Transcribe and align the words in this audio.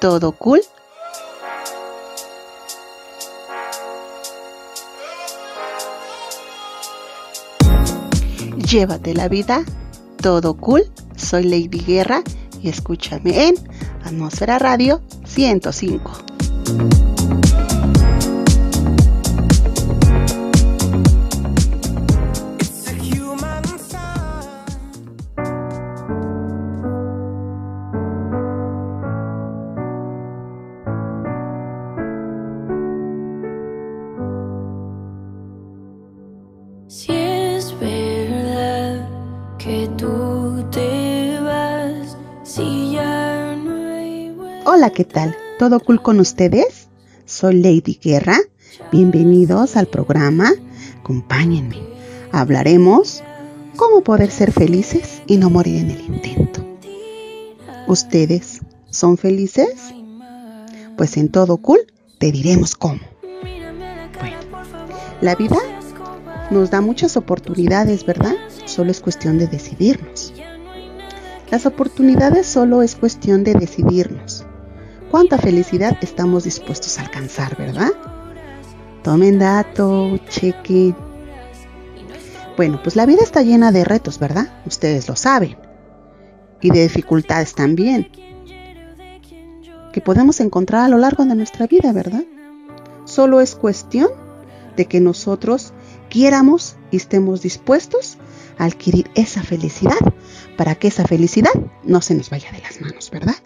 ¿Todo 0.00 0.32
cool? 0.32 0.60
Llévate 8.70 9.14
la 9.14 9.28
vida, 9.28 9.64
todo 10.20 10.54
cool. 10.54 10.82
Soy 11.16 11.44
Lady 11.44 11.78
Guerra 11.78 12.22
y 12.62 12.68
escúchame 12.68 13.48
en 13.48 13.54
Atmósfera 14.04 14.58
Radio 14.58 15.00
105. 15.24 17.03
¿Qué 44.94 45.04
tal? 45.04 45.36
¿Todo 45.58 45.80
cool 45.80 46.00
con 46.00 46.20
ustedes? 46.20 46.88
Soy 47.24 47.60
Lady 47.60 47.98
Guerra. 48.00 48.38
Bienvenidos 48.92 49.76
al 49.76 49.86
programa. 49.86 50.52
Acompáñenme. 51.00 51.78
Hablaremos 52.30 53.24
cómo 53.74 54.02
poder 54.04 54.30
ser 54.30 54.52
felices 54.52 55.20
y 55.26 55.36
no 55.36 55.50
morir 55.50 55.78
en 55.78 55.90
el 55.90 56.00
intento. 56.00 56.64
¿Ustedes 57.88 58.60
son 58.88 59.18
felices? 59.18 59.92
Pues 60.96 61.16
en 61.16 61.28
Todo 61.28 61.56
Cool 61.56 61.80
te 62.18 62.30
diremos 62.30 62.76
cómo. 62.76 63.00
Bueno, 64.20 64.36
la 65.20 65.34
vida 65.34 65.58
nos 66.52 66.70
da 66.70 66.80
muchas 66.80 67.16
oportunidades, 67.16 68.06
¿verdad? 68.06 68.36
Solo 68.64 68.92
es 68.92 69.00
cuestión 69.00 69.38
de 69.38 69.48
decidirnos. 69.48 70.32
Las 71.50 71.66
oportunidades 71.66 72.46
solo 72.46 72.82
es 72.82 72.94
cuestión 72.94 73.42
de 73.42 73.54
decidirnos 73.54 74.33
cuánta 75.14 75.38
felicidad 75.38 75.96
estamos 76.00 76.42
dispuestos 76.42 76.98
a 76.98 77.02
alcanzar, 77.02 77.56
¿verdad? 77.56 77.92
Tomen 79.04 79.38
dato, 79.38 80.18
cheque. 80.28 80.92
Bueno, 82.56 82.80
pues 82.82 82.96
la 82.96 83.06
vida 83.06 83.22
está 83.22 83.42
llena 83.42 83.70
de 83.70 83.84
retos, 83.84 84.18
¿verdad? 84.18 84.60
Ustedes 84.66 85.06
lo 85.06 85.14
saben. 85.14 85.56
Y 86.60 86.70
de 86.70 86.82
dificultades 86.82 87.54
también. 87.54 88.10
Que 89.92 90.00
podemos 90.00 90.40
encontrar 90.40 90.82
a 90.82 90.88
lo 90.88 90.98
largo 90.98 91.24
de 91.24 91.36
nuestra 91.36 91.68
vida, 91.68 91.92
¿verdad? 91.92 92.24
Solo 93.04 93.40
es 93.40 93.54
cuestión 93.54 94.08
de 94.76 94.86
que 94.86 94.98
nosotros 94.98 95.74
quiéramos 96.10 96.74
y 96.90 96.96
estemos 96.96 97.40
dispuestos 97.40 98.18
a 98.58 98.64
adquirir 98.64 99.08
esa 99.14 99.44
felicidad 99.44 100.12
para 100.56 100.74
que 100.74 100.88
esa 100.88 101.06
felicidad 101.06 101.52
no 101.84 102.00
se 102.00 102.16
nos 102.16 102.30
vaya 102.30 102.50
de 102.50 102.62
las 102.62 102.80
manos, 102.80 103.12
¿verdad? 103.12 103.36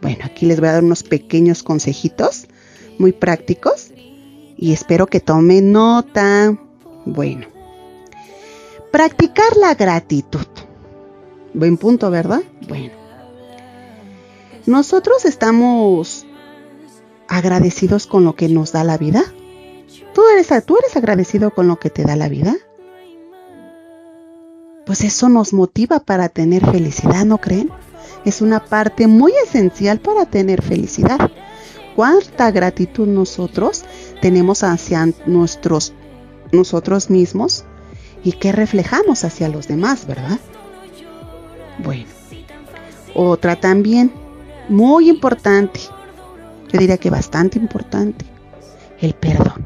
Bueno, 0.00 0.24
aquí 0.24 0.46
les 0.46 0.60
voy 0.60 0.68
a 0.68 0.72
dar 0.72 0.84
unos 0.84 1.02
pequeños 1.02 1.62
consejitos 1.62 2.46
muy 2.98 3.12
prácticos 3.12 3.90
y 4.56 4.72
espero 4.72 5.06
que 5.06 5.20
tomen 5.20 5.72
nota. 5.72 6.56
Bueno, 7.04 7.46
practicar 8.90 9.56
la 9.56 9.74
gratitud. 9.74 10.46
Buen 11.54 11.76
punto, 11.76 12.10
¿verdad? 12.10 12.42
Bueno. 12.68 12.92
Nosotros 14.66 15.24
estamos 15.24 16.26
agradecidos 17.26 18.06
con 18.06 18.24
lo 18.24 18.34
que 18.34 18.48
nos 18.48 18.72
da 18.72 18.84
la 18.84 18.98
vida. 18.98 19.22
¿Tú 20.12 20.22
eres, 20.32 20.48
¿Tú 20.66 20.76
eres 20.76 20.96
agradecido 20.96 21.50
con 21.50 21.68
lo 21.68 21.78
que 21.78 21.90
te 21.90 22.04
da 22.04 22.16
la 22.16 22.28
vida? 22.28 22.54
Pues 24.84 25.02
eso 25.02 25.28
nos 25.28 25.52
motiva 25.52 26.00
para 26.00 26.28
tener 26.28 26.64
felicidad, 26.70 27.24
¿no 27.24 27.38
creen? 27.38 27.70
Es 28.28 28.42
una 28.42 28.64
parte 28.64 29.06
muy 29.06 29.32
esencial 29.44 30.00
para 30.00 30.26
tener 30.26 30.62
felicidad. 30.62 31.30
¿Cuánta 31.96 32.50
gratitud 32.50 33.08
nosotros 33.08 33.84
tenemos 34.20 34.62
hacia 34.62 35.08
nuestros, 35.26 35.92
nosotros 36.52 37.10
mismos 37.10 37.64
y 38.22 38.32
qué 38.32 38.52
reflejamos 38.52 39.24
hacia 39.24 39.48
los 39.48 39.66
demás, 39.66 40.06
verdad? 40.06 40.38
Bueno, 41.82 42.06
otra 43.14 43.56
también, 43.56 44.12
muy 44.68 45.08
importante, 45.08 45.80
yo 46.72 46.78
diría 46.78 46.98
que 46.98 47.10
bastante 47.10 47.58
importante, 47.58 48.24
el 49.00 49.14
perdón. 49.14 49.64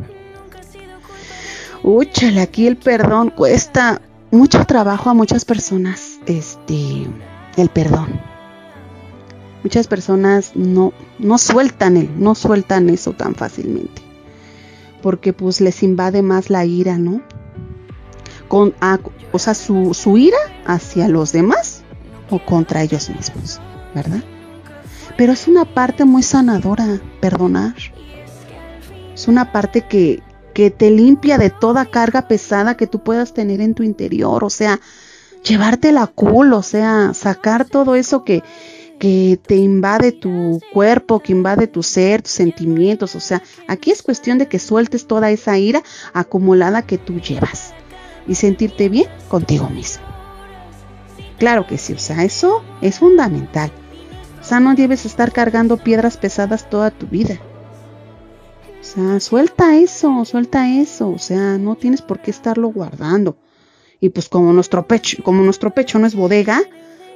Úchale, 1.83 2.41
aquí 2.41 2.69
el 2.69 2.77
perdón 2.77 3.31
cuesta 3.31 4.01
mucho 4.31 4.65
trabajo 4.65 5.11
a 5.11 5.15
muchas 5.15 5.45
personas, 5.45 6.21
este, 6.27 7.07
el 7.57 7.69
perdón 7.69 8.32
muchas 9.63 9.87
personas 9.87 10.53
no, 10.55 10.93
no 11.19 11.39
sueltan 11.39 11.97
el, 11.97 12.11
no 12.21 12.35
sueltan 12.35 12.89
eso 12.91 13.13
tan 13.13 13.35
fácilmente. 13.35 14.03
Porque 15.01 15.33
pues 15.33 15.61
les 15.61 15.83
invade 15.83 16.23
más 16.23 16.51
la 16.51 16.65
ira, 16.65 16.99
¿no? 16.99 17.23
Con, 18.49 18.75
o 19.33 19.39
sea, 19.39 19.55
su, 19.55 19.95
su 19.95 20.19
ira 20.19 20.39
hacia 20.67 21.09
los 21.09 21.33
demás 21.33 21.83
o 22.31 22.45
contra 22.45 22.83
ellos 22.83 23.09
mismos, 23.09 23.61
¿verdad? 23.95 24.23
Pero 25.17 25.33
es 25.33 25.49
una 25.49 25.65
parte 25.65 26.05
muy 26.05 26.23
sanadora, 26.23 27.01
perdonar. 27.21 27.75
Es 29.15 29.29
una 29.29 29.53
parte 29.53 29.83
que, 29.83 30.23
que 30.55 30.71
te 30.71 30.91
limpia 30.91 31.39
de 31.39 31.51
toda 31.51 31.87
carga 31.87 32.29
pesada 32.29 32.77
que 32.77 32.87
tú 32.87 33.03
puedas 33.03 33.35
tener 33.35 33.61
en 33.61 33.75
tu 33.75 33.83
interior, 33.83 34.45
o 34.45 34.51
sea, 34.51 34.81
llevarte 35.43 35.93
la 35.93 36.07
cool, 36.07 36.53
o 36.53 36.63
sea, 36.63 37.13
sacar 37.15 37.65
todo 37.65 37.95
eso 37.95 38.25
que, 38.25 38.43
que 39.03 39.37
te 39.45 39.57
invade 39.57 40.13
tu 40.13 40.61
cuerpo, 40.73 41.19
que 41.19 41.33
invade 41.33 41.67
tu 41.67 41.83
ser, 41.83 42.23
tus 42.23 42.31
sentimientos. 42.31 43.17
O 43.17 43.21
sea, 43.21 43.43
aquí 43.67 43.91
es 43.91 44.01
cuestión 44.01 44.39
de 44.39 44.47
que 44.47 44.61
sueltes 44.61 45.09
toda 45.09 45.33
esa 45.33 45.59
ira 45.59 45.83
acumulada 46.13 46.83
que 46.83 46.99
tú 46.99 47.19
llevas 47.19 47.75
y 48.29 48.37
sentirte 48.37 48.89
bien 48.89 49.09
contigo 49.27 49.69
mismo. 49.69 50.05
Claro 51.37 51.67
que 51.67 51.79
sí, 51.79 51.95
o 51.95 51.99
sea, 51.99 52.23
eso 52.23 52.63
es 52.81 53.01
fundamental. 53.01 53.73
O 54.41 54.45
sea, 54.45 54.61
no 54.61 54.77
debes 54.77 55.05
estar 55.05 55.33
cargando 55.33 55.79
piedras 55.79 56.17
pesadas 56.17 56.71
toda 56.71 56.93
tu 56.93 57.09
vida. 57.09 57.41
O 58.81 58.85
sea, 58.85 59.19
suelta 59.19 59.79
eso, 59.79 60.25
suelta 60.25 60.69
eso. 60.69 61.11
O 61.11 61.19
sea, 61.19 61.59
no 61.59 61.75
tienes 61.75 62.03
por 62.03 62.21
qué 62.21 62.31
estarlo 62.31 62.69
guardando. 62.69 63.37
Y 63.99 64.11
pues 64.11 64.29
como 64.29 64.53
nuestro 64.53 64.87
pecho, 64.87 65.25
como 65.25 65.43
nuestro 65.43 65.71
pecho 65.71 65.99
no 65.99 66.07
es 66.07 66.15
bodega, 66.15 66.63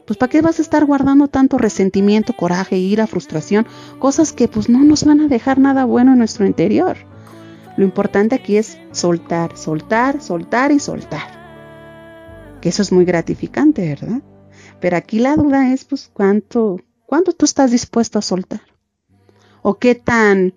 pues 0.07 0.17
¿para 0.17 0.31
qué 0.31 0.41
vas 0.41 0.59
a 0.59 0.63
estar 0.63 0.85
guardando 0.85 1.29
tanto 1.29 1.59
resentimiento, 1.59 2.33
coraje, 2.35 2.79
ira, 2.79 3.07
frustración? 3.07 3.67
Cosas 3.99 4.33
que 4.33 4.49
pues 4.49 4.69
no 4.69 4.85
nos 4.85 5.05
van 5.05 5.21
a 5.21 5.29
dejar 5.29 5.59
nada 5.59 5.85
bueno 5.85 6.13
en 6.13 6.19
nuestro 6.19 6.47
interior. 6.47 6.97
Lo 7.77 7.85
importante 7.85 8.35
aquí 8.35 8.57
es 8.57 8.79
soltar, 8.93 9.57
soltar, 9.57 10.23
soltar 10.23 10.73
y 10.73 10.79
soltar. 10.79 12.57
Que 12.61 12.71
eso 12.71 12.83
es 12.83 12.93
muy 12.93 13.05
gratificante, 13.05 13.87
¿verdad? 13.87 14.23
Pero 14.81 14.97
aquí 14.97 15.19
la 15.19 15.37
duda 15.37 15.73
es 15.73 15.85
pues 15.85 16.11
cuánto, 16.13 16.81
cuánto 17.05 17.33
tú 17.33 17.45
estás 17.45 17.71
dispuesto 17.71 18.19
a 18.19 18.23
soltar. 18.23 18.63
O 19.63 19.79
qué 19.79 19.95
tan, 19.95 20.55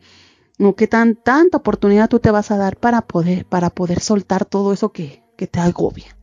o 0.59 0.75
qué 0.75 0.87
tan 0.87 1.15
tanta 1.15 1.57
oportunidad 1.57 2.07
tú 2.07 2.19
te 2.19 2.31
vas 2.31 2.51
a 2.51 2.57
dar 2.57 2.77
para 2.77 3.01
poder, 3.01 3.45
para 3.45 3.69
poder 3.69 3.99
soltar 3.99 4.45
todo 4.45 4.71
eso 4.71 4.91
que, 4.91 5.23
que 5.35 5.47
te 5.47 5.59
agobia. 5.59 6.15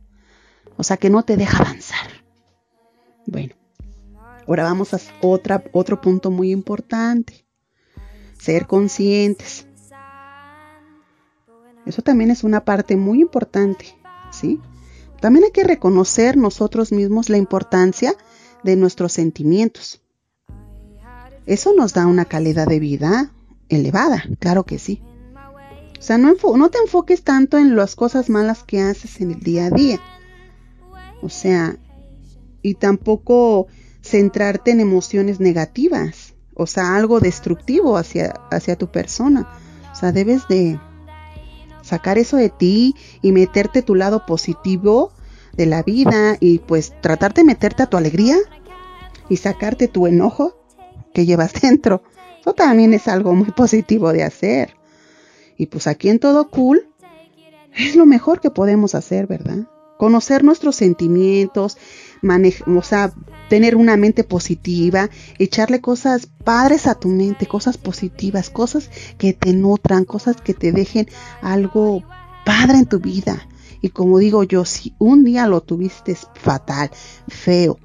O 0.77 0.83
sea, 0.83 0.97
que 0.97 1.09
no 1.09 1.23
te 1.23 1.37
deja 1.37 1.63
avanzar. 1.63 2.16
Bueno, 3.27 3.53
ahora 4.47 4.63
vamos 4.63 4.93
a 4.93 4.99
otro 5.21 6.01
punto 6.01 6.31
muy 6.31 6.51
importante. 6.51 7.45
Ser 8.39 8.65
conscientes. 8.67 9.67
Eso 11.85 12.01
también 12.01 12.31
es 12.31 12.43
una 12.43 12.65
parte 12.65 12.95
muy 12.95 13.21
importante, 13.21 13.85
¿sí? 14.31 14.59
También 15.21 15.45
hay 15.45 15.51
que 15.51 15.63
reconocer 15.63 16.37
nosotros 16.37 16.91
mismos 16.91 17.29
la 17.29 17.37
importancia 17.37 18.15
de 18.63 18.75
nuestros 18.75 19.11
sentimientos. 19.13 20.01
Eso 21.45 21.73
nos 21.73 21.93
da 21.93 22.07
una 22.07 22.25
calidad 22.25 22.67
de 22.67 22.79
vida 22.79 23.33
elevada, 23.69 24.23
claro 24.39 24.65
que 24.65 24.79
sí. 24.79 25.01
O 25.97 26.01
sea, 26.01 26.17
no 26.17 26.35
te 26.35 26.77
enfoques 26.77 27.23
tanto 27.23 27.57
en 27.57 27.75
las 27.75 27.95
cosas 27.95 28.29
malas 28.29 28.63
que 28.63 28.81
haces 28.81 29.19
en 29.19 29.31
el 29.31 29.39
día 29.39 29.65
a 29.65 29.69
día. 29.71 29.99
O 31.21 31.29
sea, 31.29 31.77
y 32.67 32.73
tampoco 32.73 33.67
centrarte 34.01 34.71
en 34.71 34.81
emociones 34.81 35.39
negativas, 35.39 36.33
o 36.53 36.67
sea, 36.67 36.95
algo 36.95 37.19
destructivo 37.19 37.97
hacia, 37.97 38.33
hacia 38.51 38.77
tu 38.77 38.87
persona. 38.91 39.47
O 39.91 39.95
sea, 39.95 40.11
debes 40.11 40.47
de 40.47 40.79
sacar 41.81 42.17
eso 42.17 42.35
de 42.37 42.49
ti 42.49 42.95
y 43.21 43.31
meterte 43.31 43.81
tu 43.81 43.95
lado 43.95 44.25
positivo 44.25 45.13
de 45.53 45.65
la 45.65 45.81
vida 45.81 46.37
y 46.39 46.59
pues 46.59 46.93
tratar 47.01 47.33
de 47.33 47.43
meterte 47.43 47.83
a 47.83 47.89
tu 47.89 47.95
alegría 47.97 48.35
y 49.29 49.37
sacarte 49.37 49.87
tu 49.87 50.07
enojo 50.07 50.57
que 51.13 51.25
llevas 51.25 51.53
dentro. 51.61 52.03
Eso 52.41 52.53
también 52.53 52.93
es 52.93 53.07
algo 53.07 53.33
muy 53.33 53.51
positivo 53.51 54.11
de 54.11 54.23
hacer. 54.23 54.75
Y 55.57 55.67
pues 55.67 55.87
aquí 55.87 56.09
en 56.09 56.19
todo 56.19 56.49
cool 56.49 56.89
es 57.75 57.95
lo 57.95 58.05
mejor 58.05 58.41
que 58.41 58.51
podemos 58.51 58.93
hacer, 58.93 59.25
¿verdad? 59.25 59.67
Conocer 59.97 60.43
nuestros 60.43 60.75
sentimientos, 60.75 61.77
o 62.67 62.81
sea, 62.81 63.13
tener 63.49 63.75
una 63.75 63.97
mente 63.97 64.23
positiva, 64.23 65.09
echarle 65.39 65.81
cosas 65.81 66.27
padres 66.43 66.87
a 66.87 66.95
tu 66.95 67.07
mente, 67.09 67.45
cosas 67.45 67.77
positivas, 67.77 68.49
cosas 68.49 68.89
que 69.17 69.33
te 69.33 69.53
nutran, 69.53 70.05
cosas 70.05 70.41
que 70.41 70.53
te 70.53 70.71
dejen 70.71 71.07
algo 71.41 72.03
padre 72.45 72.79
en 72.79 72.85
tu 72.85 72.99
vida. 72.99 73.47
Y 73.81 73.89
como 73.89 74.19
digo 74.19 74.43
yo, 74.43 74.65
si 74.65 74.93
un 74.99 75.23
día 75.23 75.47
lo 75.47 75.61
tuviste 75.61 76.15
fatal, 76.15 76.89
feo, 77.27 77.77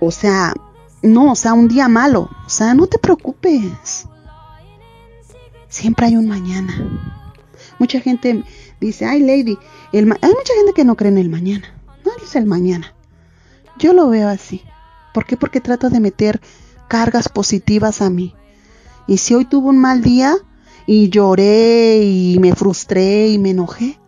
o 0.00 0.10
sea, 0.10 0.54
no, 1.02 1.32
o 1.32 1.34
sea, 1.34 1.54
un 1.54 1.68
día 1.68 1.88
malo, 1.88 2.30
o 2.46 2.50
sea, 2.50 2.74
no 2.74 2.86
te 2.86 2.98
preocupes. 2.98 4.06
Siempre 5.68 6.06
hay 6.06 6.16
un 6.16 6.28
mañana. 6.28 7.00
Mucha 7.78 8.00
gente 8.00 8.44
dice, 8.86 9.04
ay, 9.04 9.20
lady, 9.20 9.58
hay 9.92 10.04
mucha 10.04 10.54
gente 10.56 10.72
que 10.74 10.84
no 10.84 10.96
cree 10.96 11.10
en 11.10 11.18
el 11.18 11.28
mañana. 11.28 11.66
No 12.04 12.12
es 12.22 12.34
el 12.36 12.46
mañana. 12.46 12.94
Yo 13.78 13.92
lo 13.92 14.08
veo 14.08 14.28
así. 14.28 14.62
¿Por 15.14 15.26
qué? 15.26 15.36
Porque 15.36 15.60
trato 15.60 15.90
de 15.90 16.00
meter 16.00 16.40
cargas 16.88 17.28
positivas 17.28 18.02
a 18.02 18.10
mí. 18.10 18.34
Y 19.06 19.18
si 19.18 19.34
hoy 19.34 19.44
tuve 19.44 19.68
un 19.68 19.78
mal 19.78 20.02
día 20.02 20.36
y 20.86 21.08
lloré 21.08 22.02
y 22.02 22.38
me 22.40 22.54
frustré 22.54 23.28
y 23.28 23.38
me 23.38 23.50
enojé, 23.50 23.98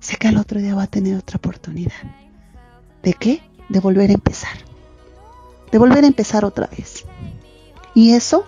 sé 0.00 0.16
que 0.16 0.28
el 0.28 0.38
otro 0.38 0.60
día 0.60 0.74
va 0.74 0.84
a 0.84 0.88
tener 0.88 1.16
otra 1.16 1.36
oportunidad. 1.36 1.92
¿De 3.02 3.14
qué? 3.14 3.42
De 3.68 3.80
volver 3.80 4.10
a 4.10 4.14
empezar. 4.14 4.56
De 5.70 5.78
volver 5.78 6.04
a 6.04 6.08
empezar 6.08 6.44
otra 6.44 6.68
vez. 6.68 7.04
Y 7.94 8.12
eso 8.12 8.44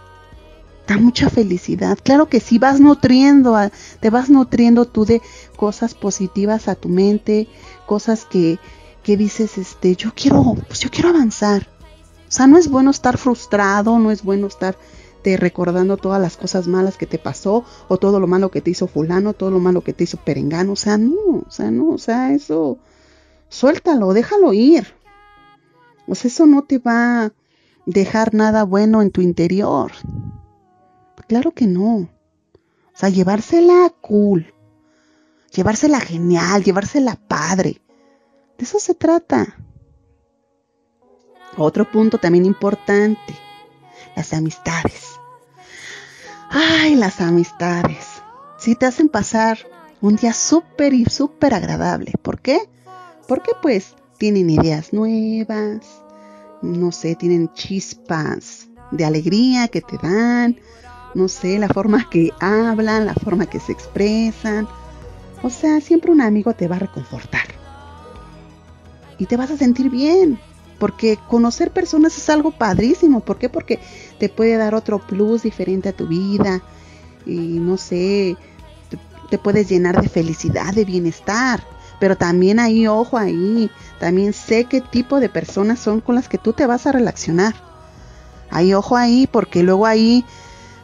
da 0.88 0.96
mucha 0.96 1.28
felicidad. 1.28 1.98
Claro 2.02 2.28
que 2.28 2.40
sí, 2.40 2.58
vas 2.58 2.80
nutriendo, 2.80 3.56
te 4.00 4.10
vas 4.10 4.30
nutriendo 4.30 4.86
tú 4.86 5.04
de 5.04 5.20
cosas 5.56 5.94
positivas 5.94 6.66
a 6.66 6.74
tu 6.74 6.88
mente, 6.88 7.46
cosas 7.86 8.24
que, 8.24 8.58
que 9.02 9.16
dices, 9.16 9.58
este, 9.58 9.94
yo 9.94 10.12
quiero, 10.14 10.56
pues 10.66 10.80
yo 10.80 10.90
quiero 10.90 11.10
avanzar. 11.10 11.68
O 12.28 12.30
sea, 12.32 12.46
no 12.46 12.56
es 12.58 12.68
bueno 12.68 12.90
estar 12.90 13.18
frustrado, 13.18 13.98
no 13.98 14.10
es 14.10 14.22
bueno 14.22 14.46
estar 14.46 14.76
te 15.22 15.36
recordando 15.36 15.96
todas 15.96 16.20
las 16.20 16.36
cosas 16.36 16.68
malas 16.68 16.96
que 16.96 17.06
te 17.06 17.18
pasó, 17.18 17.64
o 17.88 17.98
todo 17.98 18.20
lo 18.20 18.26
malo 18.26 18.50
que 18.50 18.60
te 18.60 18.70
hizo 18.70 18.86
fulano, 18.86 19.34
todo 19.34 19.50
lo 19.50 19.58
malo 19.58 19.82
que 19.82 19.92
te 19.92 20.04
hizo 20.04 20.16
perengano. 20.16 20.72
O 20.72 20.76
sea, 20.76 20.96
no, 20.96 21.42
o 21.46 21.50
sea, 21.50 21.70
no, 21.70 21.90
o 21.90 21.98
sea, 21.98 22.32
eso, 22.32 22.78
suéltalo, 23.48 24.12
déjalo 24.14 24.52
ir. 24.52 24.86
O 26.06 26.14
sea, 26.14 26.28
eso 26.28 26.46
no 26.46 26.62
te 26.62 26.78
va 26.78 27.24
a 27.24 27.32
dejar 27.84 28.32
nada 28.32 28.64
bueno 28.64 29.02
en 29.02 29.10
tu 29.10 29.20
interior. 29.20 29.92
Claro 31.28 31.52
que 31.52 31.66
no. 31.66 31.96
O 31.96 32.08
sea, 32.94 33.10
llevársela 33.10 33.92
cool, 34.00 34.52
llevársela 35.52 36.00
genial, 36.00 36.64
llevársela 36.64 37.16
padre. 37.16 37.80
De 38.56 38.64
eso 38.64 38.80
se 38.80 38.94
trata. 38.94 39.56
Otro 41.56 41.90
punto 41.90 42.18
también 42.18 42.44
importante, 42.44 43.34
las 44.16 44.32
amistades. 44.32 45.18
Ay, 46.50 46.96
las 46.96 47.20
amistades. 47.20 48.22
Sí 48.58 48.74
te 48.74 48.86
hacen 48.86 49.08
pasar 49.08 49.58
un 50.00 50.16
día 50.16 50.32
súper 50.32 50.94
y 50.94 51.04
súper 51.04 51.54
agradable. 51.54 52.12
¿Por 52.22 52.40
qué? 52.40 52.68
Porque 53.26 53.52
pues 53.60 53.94
tienen 54.16 54.50
ideas 54.50 54.92
nuevas, 54.92 56.02
no 56.62 56.90
sé, 56.90 57.14
tienen 57.14 57.52
chispas 57.52 58.68
de 58.90 59.04
alegría 59.04 59.68
que 59.68 59.80
te 59.80 59.98
dan, 59.98 60.58
no 61.14 61.28
sé, 61.28 61.58
la 61.58 61.68
forma 61.68 62.08
que 62.08 62.32
hablan, 62.40 63.06
la 63.06 63.14
forma 63.14 63.46
que 63.46 63.60
se 63.60 63.72
expresan. 63.72 64.68
O 65.42 65.50
sea, 65.50 65.80
siempre 65.80 66.10
un 66.10 66.20
amigo 66.20 66.52
te 66.54 66.68
va 66.68 66.76
a 66.76 66.80
reconfortar. 66.80 67.46
Y 69.18 69.26
te 69.26 69.36
vas 69.36 69.50
a 69.50 69.56
sentir 69.56 69.90
bien. 69.90 70.38
Porque 70.78 71.18
conocer 71.28 71.72
personas 71.72 72.16
es 72.16 72.28
algo 72.30 72.52
padrísimo. 72.52 73.20
¿Por 73.20 73.38
qué? 73.38 73.48
Porque 73.48 73.80
te 74.18 74.28
puede 74.28 74.56
dar 74.56 74.74
otro 74.74 75.00
plus 75.00 75.42
diferente 75.42 75.88
a 75.88 75.92
tu 75.92 76.06
vida. 76.06 76.62
Y 77.26 77.58
no 77.58 77.76
sé, 77.76 78.36
te, 79.28 79.38
puedes 79.38 79.68
llenar 79.68 80.00
de 80.00 80.08
felicidad, 80.08 80.72
de 80.72 80.84
bienestar. 80.84 81.62
Pero 81.98 82.16
también 82.16 82.60
ahí, 82.60 82.86
ojo 82.86 83.18
ahí, 83.18 83.70
también 83.98 84.32
sé 84.32 84.66
qué 84.66 84.80
tipo 84.80 85.18
de 85.18 85.28
personas 85.28 85.80
son 85.80 86.00
con 86.00 86.14
las 86.14 86.28
que 86.28 86.38
tú 86.38 86.52
te 86.52 86.66
vas 86.66 86.86
a 86.86 86.92
relacionar. 86.92 87.54
Ahí, 88.50 88.72
ojo 88.72 88.96
ahí, 88.96 89.28
porque 89.30 89.64
luego 89.64 89.84
ahí 89.84 90.24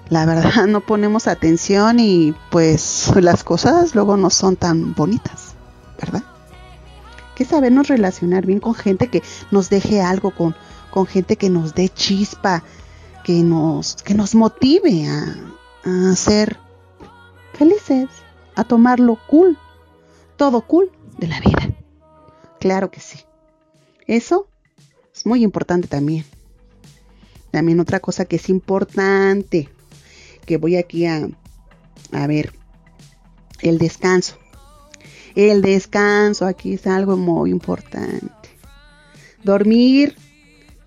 la 0.09 0.27
verdad 0.27 0.67
no 0.69 0.81
ponemos 0.81 1.27
atención 1.27 1.99
y 2.01 2.35
pues 2.51 3.12
las 3.17 3.45
cosas 3.45 3.95
luego 3.95 4.17
no 4.17 4.31
son 4.31 4.56
tan 4.56 4.95
bonitas, 4.95 5.55
¿verdad? 5.99 6.23
Que 7.35 7.45
sabernos 7.45 7.89
relacionar 7.89 8.47
bien 8.47 8.61
con 8.61 8.75
gente 8.75 9.09
que 9.09 9.23
nos 9.51 9.71
deje 9.71 10.01
algo, 10.01 10.31
con, 10.31 10.55
con 10.91 11.06
gente 11.06 11.37
que 11.37 11.51
nos 11.51 11.75
dé 11.75 11.89
chispa, 11.89 12.62
que 13.25 13.43
nos, 13.43 13.97
que 13.97 14.15
nos 14.15 14.35
motive 14.35 15.09
a, 15.09 16.11
a 16.11 16.15
ser 16.15 16.59
felices, 17.55 18.09
a 18.55 18.65
tomarlo 18.65 19.19
cool, 19.27 19.59
todo 20.37 20.61
cool 20.61 20.93
de 21.19 21.27
la 21.27 21.41
vida. 21.41 21.71
Claro 22.61 22.91
que 22.91 23.00
sí. 23.00 23.21
Eso 24.07 24.49
es 25.12 25.27
muy 25.27 25.43
importante 25.43 25.89
también. 25.89 26.25
También 27.50 27.81
otra 27.81 28.00
cosa 28.00 28.25
que 28.27 28.37
es 28.37 28.49
importante 28.49 29.71
que 30.44 30.56
voy 30.56 30.76
aquí 30.76 31.06
a, 31.06 31.29
a 32.12 32.26
ver, 32.26 32.52
el 33.61 33.79
descanso. 33.79 34.38
El 35.35 35.62
descanso 35.62 36.46
aquí 36.46 36.75
es 36.75 36.87
algo 36.87 37.17
muy 37.17 37.50
importante. 37.50 38.31
Dormir 39.43 40.17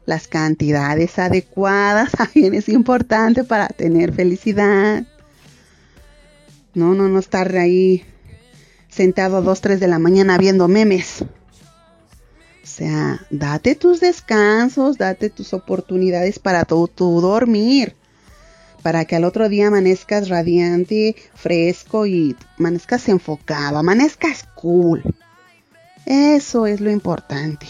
las 0.05 0.27
cantidades 0.27 1.19
adecuadas 1.19 2.11
también 2.17 2.53
es 2.53 2.69
importante 2.69 3.43
para 3.43 3.67
tener 3.67 4.13
felicidad. 4.13 5.05
No, 6.73 6.93
no, 6.93 7.09
no 7.09 7.19
estar 7.19 7.55
ahí 7.57 8.05
sentado 8.87 9.37
a 9.37 9.41
2, 9.41 9.61
3 9.61 9.79
de 9.79 9.87
la 9.87 9.99
mañana 9.99 10.37
viendo 10.37 10.67
memes. 10.67 11.23
O 11.23 12.69
sea, 12.69 13.25
date 13.31 13.75
tus 13.75 13.99
descansos, 13.99 14.97
date 14.97 15.29
tus 15.29 15.53
oportunidades 15.53 16.39
para 16.39 16.63
tu, 16.63 16.87
tu 16.87 17.19
dormir 17.19 17.96
para 18.87 19.03
que 19.03 19.17
al 19.17 19.25
otro 19.25 19.49
día 19.49 19.67
amanezcas 19.67 20.29
radiante, 20.29 21.17
fresco 21.35 22.05
y 22.05 22.37
amanezcas 22.57 23.09
enfocado, 23.09 23.77
amanezcas 23.79 24.47
cool. 24.55 25.03
Eso 26.05 26.67
es 26.67 26.79
lo 26.79 26.89
importante. 26.89 27.67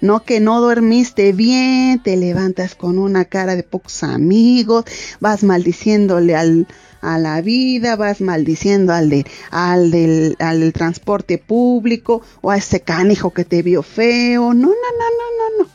No 0.00 0.24
que 0.24 0.40
no 0.40 0.62
dormiste 0.62 1.34
bien, 1.34 2.02
te 2.02 2.16
levantas 2.16 2.74
con 2.74 2.98
una 2.98 3.26
cara 3.26 3.54
de 3.54 3.64
pocos 3.64 4.02
amigos, 4.02 4.86
vas 5.20 5.44
maldiciéndole 5.44 6.34
al, 6.34 6.66
a 7.02 7.18
la 7.18 7.42
vida, 7.42 7.94
vas 7.94 8.22
maldiciendo 8.22 8.94
al, 8.94 9.10
de, 9.10 9.26
al, 9.50 9.90
del, 9.90 10.36
al 10.38 10.60
del 10.60 10.72
transporte 10.72 11.36
público 11.36 12.22
o 12.40 12.50
a 12.50 12.56
ese 12.56 12.80
canijo 12.80 13.34
que 13.34 13.44
te 13.44 13.60
vio 13.60 13.82
feo. 13.82 14.54
No, 14.54 14.68
no, 14.68 14.72
no, 14.72 15.10
no, 15.18 15.58
no, 15.58 15.64
no. 15.64 15.70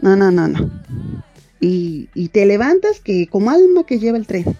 No, 0.00 0.16
no, 0.16 0.30
no, 0.30 0.48
no 0.48 1.31
y, 1.62 2.28
te 2.28 2.44
levantas 2.44 2.98
que 2.98 3.28
como 3.28 3.50
alma 3.50 3.86
que 3.86 3.98
lleva 3.98 4.18
el 4.18 4.26
tren. 4.26 4.56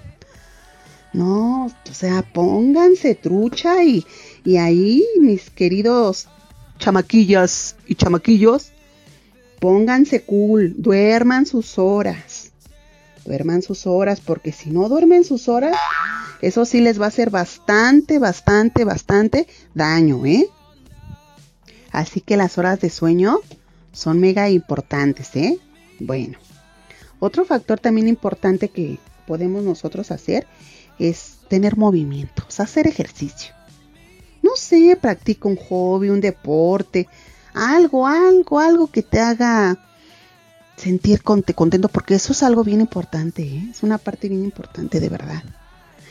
No, 1.12 1.66
o 1.66 1.94
sea, 1.94 2.23
pónganse 2.23 3.14
trucha 3.14 3.85
y, 3.85 4.06
y 4.44 4.56
ahí, 4.56 5.04
mis 5.21 5.50
queridos 5.50 6.28
chamaquillas 6.78 7.76
y 7.87 7.97
chamaquillos, 7.97 8.73
pónganse 9.59 10.23
cool, 10.23 10.75
duerman 10.78 11.44
sus 11.44 11.78
horas. 11.78 12.52
Duerman 13.26 13.62
sus 13.62 13.87
horas, 13.87 14.21
porque 14.21 14.52
si 14.52 14.71
no 14.71 14.88
duermen 14.88 15.25
sus 15.25 15.49
horas, 15.49 15.76
eso 16.40 16.64
sí 16.64 16.80
les 16.80 17.00
va 17.00 17.06
a 17.06 17.09
hacer 17.09 17.30
bastante, 17.30 18.18
bastante, 18.18 18.85
bastante 18.85 19.47
daño, 19.75 20.25
¿eh? 20.25 20.49
Así 21.90 22.21
que 22.21 22.37
las 22.37 22.59
horas 22.59 22.80
de 22.80 22.90
sueño 22.90 23.40
son 23.92 24.18
mega 24.18 24.49
importantes, 24.49 25.37
¿eh? 25.37 25.59
Bueno. 26.00 26.38
Otro 27.25 27.45
factor 27.45 27.79
también 27.79 28.09
importante 28.09 28.69
que 28.69 28.99
podemos 29.29 29.62
nosotros 29.62 30.11
hacer 30.11 30.45
es 30.99 31.37
tener 31.47 31.76
movimiento, 31.76 32.45
hacer 32.59 32.88
ejercicio. 32.88 33.55
No 34.43 34.57
sé, 34.57 34.99
practica 35.00 35.49
un 35.49 35.55
hobby, 35.55 36.11
un 36.11 36.21
deporte, 36.21 37.07
algo, 37.55 38.09
algo, 38.09 38.59
algo 38.59 38.88
que 38.88 39.05
te 39.05 39.21
haga 39.21 39.79
sentir 40.76 41.23
contento, 41.23 41.88
porque 41.88 42.17
eso 42.17 42.33
es 42.33 42.43
algo 42.43 42.64
bien 42.64 42.81
importante, 42.81 43.43
¿eh? 43.45 43.69
es 43.71 43.85
una 43.85 43.99
parte 43.99 44.29
bien 44.29 44.43
importante 44.43 44.99
de 44.99 45.09
verdad. 45.09 45.45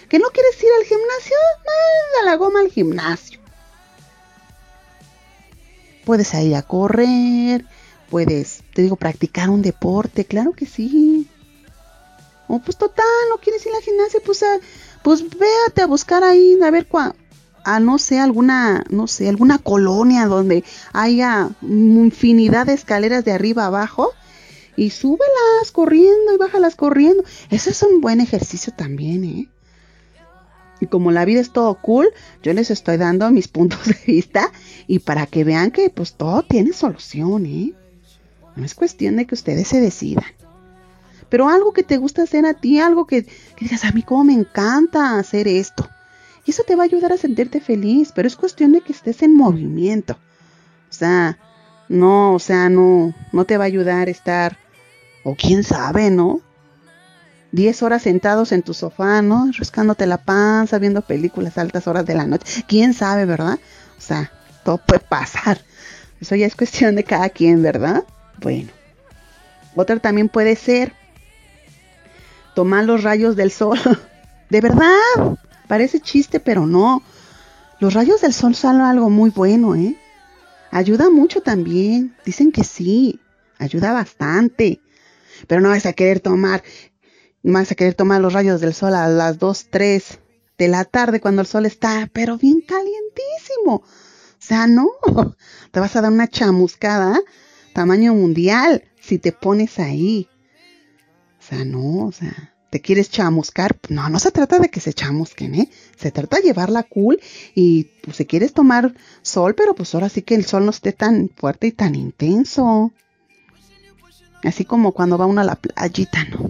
¿Que 0.08 0.18
no 0.18 0.30
quieres 0.30 0.64
ir 0.64 0.70
al 0.80 0.86
gimnasio? 0.86 1.36
Nada, 1.66 2.32
la 2.32 2.38
goma 2.38 2.62
al 2.62 2.72
gimnasio. 2.72 3.38
Puedes 6.06 6.34
ir 6.36 6.56
a 6.56 6.62
correr, 6.62 7.66
puedes, 8.12 8.62
te 8.74 8.84
digo, 8.84 8.98
practicar 8.98 9.50
un 9.50 9.64
deporte, 9.64 10.26
claro 10.26 10.52
que 10.52 10.68
sí. 10.68 11.28
O 12.48 12.60
pues 12.60 12.78
total, 12.78 13.06
no 13.30 13.38
quieres 13.38 13.66
ir 13.66 13.72
a 13.72 13.76
la 13.76 13.82
gimnasia, 13.82 14.20
pues, 14.24 14.44
pues 15.02 15.24
véate 15.24 15.82
a 15.82 15.88
buscar 15.88 16.24
ahí, 16.24 16.60
a 16.62 16.70
ver 16.70 16.86
cuál 16.86 17.16
a 17.64 17.80
no 17.80 17.98
sé, 17.98 18.20
alguna, 18.20 18.84
no 18.90 19.08
sé, 19.08 19.30
alguna 19.30 19.58
colonia 19.60 20.26
donde 20.26 20.64
haya 20.94 21.50
infinidad 21.62 22.66
de 22.66 22.74
escaleras 22.74 23.24
de 23.26 23.32
arriba 23.32 23.66
abajo 23.66 24.12
y 24.76 24.90
súbelas 24.90 25.72
corriendo 25.72 26.34
y 26.34 26.38
bájalas 26.38 26.76
corriendo. 26.76 27.24
Eso 27.50 27.70
es 27.70 27.84
un 27.84 28.02
buen 28.02 28.22
ejercicio 28.22 28.74
también, 28.76 29.24
¿eh? 29.24 29.50
Y 30.80 30.88
como 30.88 31.12
la 31.12 31.26
vida 31.26 31.40
es 31.40 31.54
todo 31.54 31.76
cool, 31.76 32.10
yo 32.42 32.54
les 32.54 32.72
estoy 32.72 32.98
dando 32.98 33.30
mis 33.30 33.48
puntos 33.48 33.86
de 33.86 33.98
vista 34.08 34.52
y 34.88 35.00
para 35.00 35.28
que 35.28 35.44
vean 35.44 35.72
que 35.72 35.90
pues 35.90 36.14
todo 36.14 36.44
tiene 36.44 36.74
solución, 36.74 37.46
¿eh? 37.46 37.74
No 38.56 38.66
es 38.66 38.76
cuestión 38.76 39.16
de 39.16 39.26
que 39.26 39.36
ustedes 39.36 39.68
se 39.68 39.80
decidan. 39.82 40.26
Pero 41.30 41.48
algo 41.48 41.72
que 41.72 41.84
te 41.84 41.98
gusta 41.98 42.24
hacer 42.24 42.46
a 42.46 42.54
ti, 42.54 42.80
algo 42.80 43.08
que, 43.08 43.26
digas, 43.60 43.86
a 43.86 43.92
mí 43.92 44.04
como 44.04 44.26
me 44.26 44.34
encanta 44.34 45.18
hacer 45.18 45.48
esto. 45.48 45.90
Y 46.46 46.52
eso 46.52 46.64
te 46.64 46.76
va 46.76 46.84
a 46.84 46.86
ayudar 46.86 47.14
a 47.14 47.18
sentirte 47.18 47.62
feliz, 47.62 48.12
pero 48.14 48.28
es 48.28 48.36
cuestión 48.36 48.74
de 48.74 48.82
que 48.82 48.92
estés 48.92 49.22
en 49.22 49.36
movimiento. 49.36 50.14
O 50.90 50.94
sea, 50.94 51.38
no, 51.88 52.34
o 52.34 52.40
sea, 52.40 52.68
no, 52.70 53.14
no 53.32 53.46
te 53.46 53.58
va 53.58 53.64
a 53.64 53.68
ayudar 53.68 54.10
estar, 54.10 54.58
o 55.24 55.36
quién 55.36 55.64
sabe, 55.64 56.10
¿no? 56.10 56.42
Diez 57.54 57.82
horas 57.84 58.02
sentados 58.02 58.52
en 58.52 58.62
tu 58.62 58.74
sofá, 58.74 59.22
¿no? 59.22 59.50
Rascándote 59.58 60.06
la 60.08 60.24
panza, 60.24 60.80
viendo 60.80 61.02
películas 61.02 61.58
a 61.58 61.62
altas 61.62 61.88
horas 61.88 62.06
de 62.06 62.16
la 62.16 62.26
noche. 62.26 62.64
¿Quién 62.68 62.94
sabe, 62.94 63.26
verdad? 63.26 63.60
O 63.98 64.02
sea, 64.02 64.32
todo 64.64 64.80
puede 64.80 65.02
pasar. 65.02 65.62
Eso 66.20 66.36
ya 66.36 66.46
es 66.46 66.56
cuestión 66.56 66.96
de 66.96 67.04
cada 67.04 67.30
quien, 67.30 67.62
¿verdad? 67.62 68.04
Bueno. 68.42 68.72
Otra 69.76 70.00
también 70.00 70.28
puede 70.30 70.56
ser 70.56 70.94
tomar 72.56 72.86
los 72.86 73.04
rayos 73.04 73.36
del 73.36 73.52
sol. 73.52 73.80
de 74.50 74.62
verdad. 74.62 75.38
Parece 75.68 76.02
chiste, 76.02 76.40
pero 76.40 76.66
no. 76.68 77.02
Los 77.80 77.94
rayos 77.94 78.22
del 78.22 78.34
sol 78.34 78.56
son 78.56 78.82
algo 78.82 79.10
muy 79.10 79.30
bueno, 79.30 79.76
¿eh? 79.76 79.96
Ayuda 80.72 81.10
mucho 81.10 81.42
también. 81.42 82.16
Dicen 82.26 82.52
que 82.52 82.64
sí. 82.64 83.20
Ayuda 83.58 83.94
bastante. 83.94 84.82
Pero 85.48 85.62
no 85.62 85.70
vas 85.70 85.86
a 85.86 85.94
querer 85.94 86.20
tomar, 86.20 86.64
no 87.44 87.54
vas 87.54 87.72
a 87.72 87.76
querer 87.76 87.94
tomar 87.94 88.22
los 88.22 88.34
rayos 88.34 88.62
del 88.62 88.74
sol 88.74 88.94
a 88.94 89.08
las 89.08 89.40
2, 89.40 89.68
3 89.70 90.20
de 90.58 90.68
la 90.68 90.86
tarde 90.86 91.22
cuando 91.22 91.42
el 91.42 91.48
sol 91.48 91.66
está, 91.66 92.10
pero 92.14 92.38
bien 92.38 92.62
calientísimo. 92.62 93.76
O 93.76 93.84
sea, 94.40 94.68
no. 94.68 94.90
Te 95.72 95.80
vas 95.80 95.96
a 95.96 96.02
dar 96.02 96.12
una 96.12 96.28
chamuscada 96.28 97.20
tamaño 97.74 98.14
mundial 98.14 98.84
si 99.00 99.18
te 99.18 99.32
pones 99.32 99.80
ahí. 99.80 100.28
O 101.40 101.44
sea, 101.44 101.66
no, 101.66 102.06
o 102.06 102.12
sea, 102.12 102.54
te 102.70 102.82
quieres 102.82 103.10
chamuscar, 103.10 103.78
no, 103.90 104.08
no 104.10 104.20
se 104.20 104.32
trata 104.32 104.60
de 104.60 104.70
que 104.70 104.80
se 104.80 104.94
chamusquen, 104.94 105.56
¿eh? 105.56 105.70
Se 105.98 106.12
trata 106.12 106.38
de 106.38 106.44
llevarla 106.44 106.84
cool 106.84 107.20
y 107.54 107.86
pues 108.04 108.18
si 108.18 108.26
quieres 108.26 108.54
tomar 108.54 108.94
sol, 109.22 109.56
pero 109.56 109.76
pues 109.76 109.94
ahora 109.94 110.08
sí 110.08 110.22
que 110.22 110.36
el 110.36 110.46
sol 110.46 110.64
no 110.66 110.72
esté 110.72 110.94
tan 110.94 111.30
fuerte 111.36 111.68
y 111.68 111.72
tan 111.72 111.96
intenso. 111.96 112.94
Así 114.44 114.66
como 114.66 114.94
cuando 114.94 115.18
va 115.18 115.26
uno 115.26 115.42
a 115.42 115.44
la 115.44 115.56
playita, 115.56 116.24
¿no? 116.26 116.50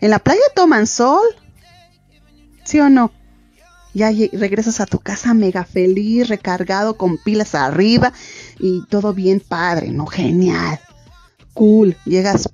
En 0.00 0.10
la 0.10 0.18
playa 0.18 0.40
toman 0.54 0.86
sol, 0.86 1.24
¿sí 2.64 2.80
o 2.80 2.88
no? 2.88 3.12
Ya 3.92 4.10
regresas 4.32 4.80
a 4.80 4.86
tu 4.86 5.00
casa 5.00 5.34
mega 5.34 5.64
feliz, 5.64 6.28
recargado, 6.28 6.96
con 6.96 7.18
pilas 7.18 7.54
arriba 7.54 8.12
y 8.58 8.84
todo 8.86 9.12
bien 9.12 9.40
padre, 9.40 9.90
¿no? 9.90 10.06
Genial, 10.06 10.78
cool, 11.54 11.96
llegas 12.04 12.48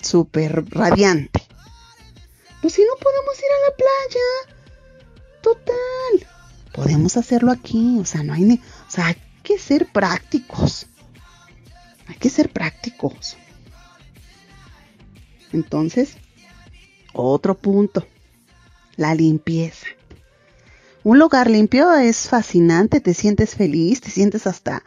súper 0.00 0.64
radiante. 0.70 1.42
Pues 2.60 2.74
si 2.74 2.82
no 2.82 2.92
podemos 3.00 3.38
ir 3.38 3.44
a 3.44 3.70
la 3.70 3.76
playa. 3.76 4.60
Total. 5.42 6.28
Podemos 6.72 7.16
hacerlo 7.16 7.50
aquí. 7.50 7.98
O 7.98 8.04
sea, 8.04 8.22
no 8.22 8.34
hay 8.34 8.42
ni. 8.42 8.54
O 8.54 8.90
sea, 8.90 9.06
hay 9.06 9.16
que 9.42 9.58
ser 9.58 9.86
prácticos. 9.86 10.86
Hay 12.06 12.16
que 12.16 12.28
ser 12.28 12.50
prácticos. 12.50 13.36
Entonces, 15.52 16.16
otro 17.12 17.56
punto. 17.56 18.06
La 18.96 19.14
limpieza. 19.14 19.86
Un 21.02 21.18
lugar 21.18 21.48
limpio 21.48 21.94
es 21.94 22.28
fascinante, 22.28 23.00
te 23.00 23.14
sientes 23.14 23.54
feliz, 23.54 24.02
te 24.02 24.10
sientes 24.10 24.46
hasta, 24.46 24.82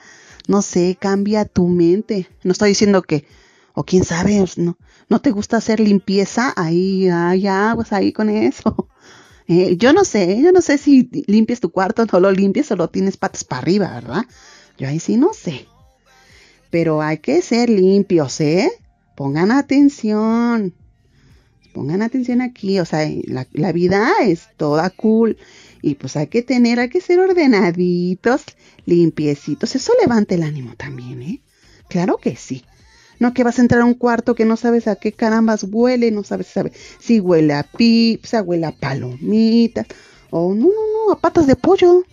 no 0.47 0.61
sé, 0.61 0.95
cambia 0.99 1.45
tu 1.45 1.67
mente. 1.67 2.27
No 2.43 2.51
estoy 2.51 2.69
diciendo 2.69 3.01
que 3.01 3.25
o 3.73 3.83
quién 3.83 4.03
sabe, 4.03 4.45
no, 4.57 4.77
no 5.09 5.21
te 5.21 5.31
gusta 5.31 5.57
hacer 5.57 5.79
limpieza, 5.79 6.53
ahí 6.55 7.09
hay 7.09 7.47
aguas 7.47 7.93
ahí 7.93 8.11
con 8.11 8.29
eso. 8.29 8.89
Eh, 9.45 9.75
yo 9.75 9.91
no 9.91 10.05
sé, 10.05 10.41
yo 10.41 10.53
no 10.53 10.61
sé 10.61 10.77
si 10.77 11.09
limpias 11.27 11.59
tu 11.59 11.69
cuarto, 11.69 12.05
no 12.09 12.21
lo 12.21 12.31
limpias 12.31 12.71
o 12.71 12.77
lo 12.77 12.87
tienes 12.89 13.17
patas 13.17 13.43
para 13.43 13.61
arriba, 13.61 13.89
¿verdad? 13.93 14.23
Yo 14.77 14.87
ahí 14.87 15.01
sí 15.01 15.17
no 15.17 15.33
sé. 15.33 15.67
Pero 16.69 17.01
hay 17.01 17.17
que 17.17 17.41
ser 17.41 17.69
limpios, 17.69 18.39
¿eh? 18.39 18.71
Pongan 19.17 19.51
atención. 19.51 20.73
Pongan 21.73 22.01
atención 22.01 22.39
aquí, 22.39 22.79
o 22.79 22.85
sea, 22.85 23.05
la 23.51 23.71
vida 23.73 24.13
es 24.21 24.47
toda 24.55 24.89
cool. 24.91 25.35
Y 25.85 25.95
pues 25.95 26.15
hay 26.15 26.27
que 26.27 26.41
tener, 26.41 26.79
hay 26.79 26.87
que 26.87 27.01
ser 27.01 27.19
ordenaditos, 27.19 28.43
limpiecitos. 28.85 29.75
Eso 29.75 29.91
levanta 29.99 30.33
el 30.33 30.43
ánimo 30.43 30.75
también, 30.77 31.21
¿eh? 31.21 31.41
Claro 31.89 32.17
que 32.17 32.37
sí. 32.37 32.63
No 33.19 33.33
que 33.33 33.43
vas 33.43 33.59
a 33.59 33.63
entrar 33.63 33.81
a 33.81 33.85
un 33.85 33.93
cuarto 33.93 34.33
que 34.33 34.45
no 34.45 34.55
sabes 34.55 34.87
a 34.87 34.95
qué 34.95 35.11
carambas 35.11 35.65
huele, 35.69 36.09
no 36.09 36.23
sabes 36.23 36.53
si 36.99 37.19
huele 37.19 37.53
a 37.53 37.63
pizza, 37.63 38.41
huele 38.41 38.65
a 38.65 38.71
palomitas, 38.71 39.85
o 40.29 40.53
no, 40.55 40.67
no, 40.67 41.07
no, 41.07 41.11
a 41.11 41.19
patas 41.19 41.47
de 41.47 41.57
pollo. 41.57 42.05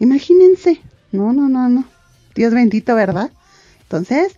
Imagínense. 0.00 0.80
No, 1.12 1.32
no, 1.32 1.48
no, 1.48 1.68
no. 1.68 1.84
Dios 2.34 2.52
bendito, 2.52 2.96
¿verdad? 2.96 3.30
Entonces, 3.82 4.34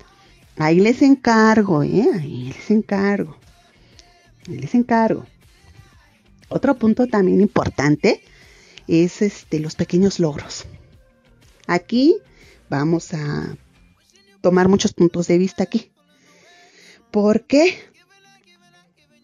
ahí 0.59 0.81
les 0.81 1.01
encargo, 1.01 1.83
¿eh? 1.83 2.07
Ahí 2.13 2.53
les 2.53 2.71
encargo. 2.71 3.39
Ahí 4.47 4.59
les 4.59 4.75
encargo. 4.75 5.25
Otro 6.49 6.77
punto 6.77 7.07
también 7.07 7.41
importante 7.41 8.23
es 8.87 9.23
este 9.23 9.61
los 9.61 9.75
pequeños 9.75 10.21
logros. 10.21 10.65
Aquí 11.67 12.17
vamos 12.69 13.13
a 13.15 13.57
tomar 14.41 14.69
muchos 14.69 14.93
puntos 14.93 15.27
de 15.27 15.39
vista 15.39 15.65
aquí. 15.65 15.91
Porque 17.11 17.79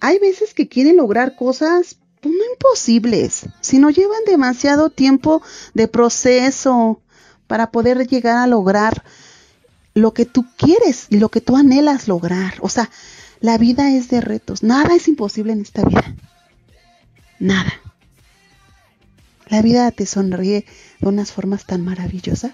hay 0.01 0.19
veces 0.19 0.55
que 0.55 0.69
quieren 0.69 0.97
lograr 0.97 1.37
cosas 1.37 1.99
pues, 2.21 2.35
no 2.35 2.45
imposibles, 2.53 3.47
llevan 3.91 4.25
demasiado 4.27 4.91
tiempo 4.91 5.43
de 5.75 5.89
proceso 5.89 7.01
para 7.47 7.71
poder 7.71 8.07
llegar 8.09 8.39
a 8.39 8.47
lograr 8.47 9.05
lo 9.95 10.15
que 10.15 10.25
tú 10.25 10.47
quieres 10.57 11.07
y 11.11 11.19
lo 11.19 11.29
que 11.29 11.41
tú 11.41 11.57
anhelas 11.57 12.09
lograr. 12.09 12.55
O 12.61 12.69
sea, 12.69 12.91
la 13.41 13.59
vida 13.59 13.93
es 13.93 14.09
de 14.09 14.21
retos. 14.21 14.63
Nada 14.63 14.95
es 14.95 15.09
imposible 15.09 15.53
en 15.53 15.61
esta 15.61 15.85
vida. 15.85 16.15
Nada. 17.43 17.73
La 19.49 19.63
vida 19.63 19.91
te 19.91 20.07
sonríe 20.07 20.65
de 21.01 21.09
unas 21.09 21.33
formas 21.33 21.67
tan 21.67 21.85
maravillosas 21.85 22.53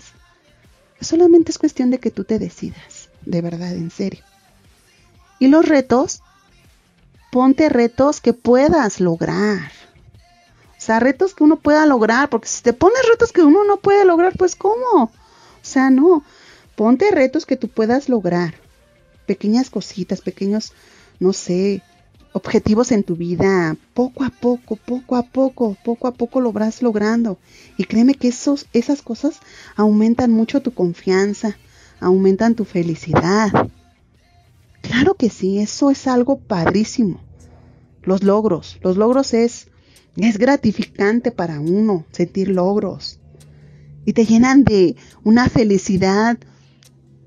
Solamente 1.01 1.53
es 1.53 1.59
cuestión 1.59 1.91
de 1.91 1.99
que 1.99 2.11
tú 2.11 2.25
te 2.25 2.39
decidas, 2.39 3.11
de 3.25 3.41
verdad, 3.41 3.73
en 3.73 3.91
serio. 3.91 4.25
Y 5.39 5.49
los 5.49 5.67
retos, 5.69 6.23
ponte 7.31 7.69
retos 7.69 8.21
que 8.21 8.33
puedas 8.33 8.99
lograr. 8.99 9.71
O 10.77 10.81
sea, 10.81 10.99
retos 10.99 11.35
que 11.35 11.45
uno 11.45 11.57
pueda 11.57 11.87
lograr, 11.87 12.31
porque 12.31 12.49
si 12.49 12.63
te 12.63 12.73
pones 12.73 13.07
retos 13.09 13.33
que 13.33 13.43
uno 13.43 13.65
no 13.65 13.77
puede 13.77 14.05
lograr, 14.05 14.33
pues 14.37 14.57
¿cómo? 14.57 15.05
O 15.05 15.11
sea, 15.63 15.91
no. 15.91 16.25
Ponte 16.75 17.11
retos 17.11 17.47
que 17.47 17.57
tú 17.57 17.69
puedas 17.69 18.09
lograr. 18.09 18.55
Pequeñas 19.27 19.71
cositas, 19.71 20.21
pequeños, 20.21 20.73
no 21.21 21.33
sé, 21.33 21.83
objetivos 22.33 22.93
en 22.93 23.03
tu 23.03 23.17
vida, 23.17 23.77
poco 23.95 24.25
a 24.25 24.31
poco, 24.31 24.77
poco 24.77 25.17
a 25.17 25.23
poco, 25.23 25.77
poco 25.85 26.07
a 26.07 26.13
poco 26.13 26.41
lo 26.41 26.53
vas 26.53 26.83
logrando. 26.83 27.39
Y 27.77 27.85
créeme 27.85 28.15
que 28.15 28.29
esos, 28.29 28.67
esas 28.73 29.03
cosas 29.03 29.41
aumentan 29.77 30.31
mucho 30.31 30.61
tu 30.61 30.73
confianza, 30.73 31.57
aumentan 32.01 32.55
tu 32.55 32.65
felicidad. 32.65 33.51
Claro 34.83 35.15
que 35.15 35.31
sí, 35.31 35.59
eso 35.59 35.91
es 35.91 36.07
algo 36.07 36.39
padrísimo. 36.39 37.21
Los 38.03 38.23
logros, 38.23 38.79
los 38.83 38.97
logros 38.97 39.35
es, 39.35 39.69
es 40.17 40.39
gratificante 40.39 41.31
para 41.31 41.61
uno 41.61 42.05
sentir 42.13 42.49
logros. 42.49 43.21
Y 44.05 44.13
te 44.13 44.25
llenan 44.25 44.65
de 44.65 44.97
una 45.25 45.49
felicidad, 45.49 46.39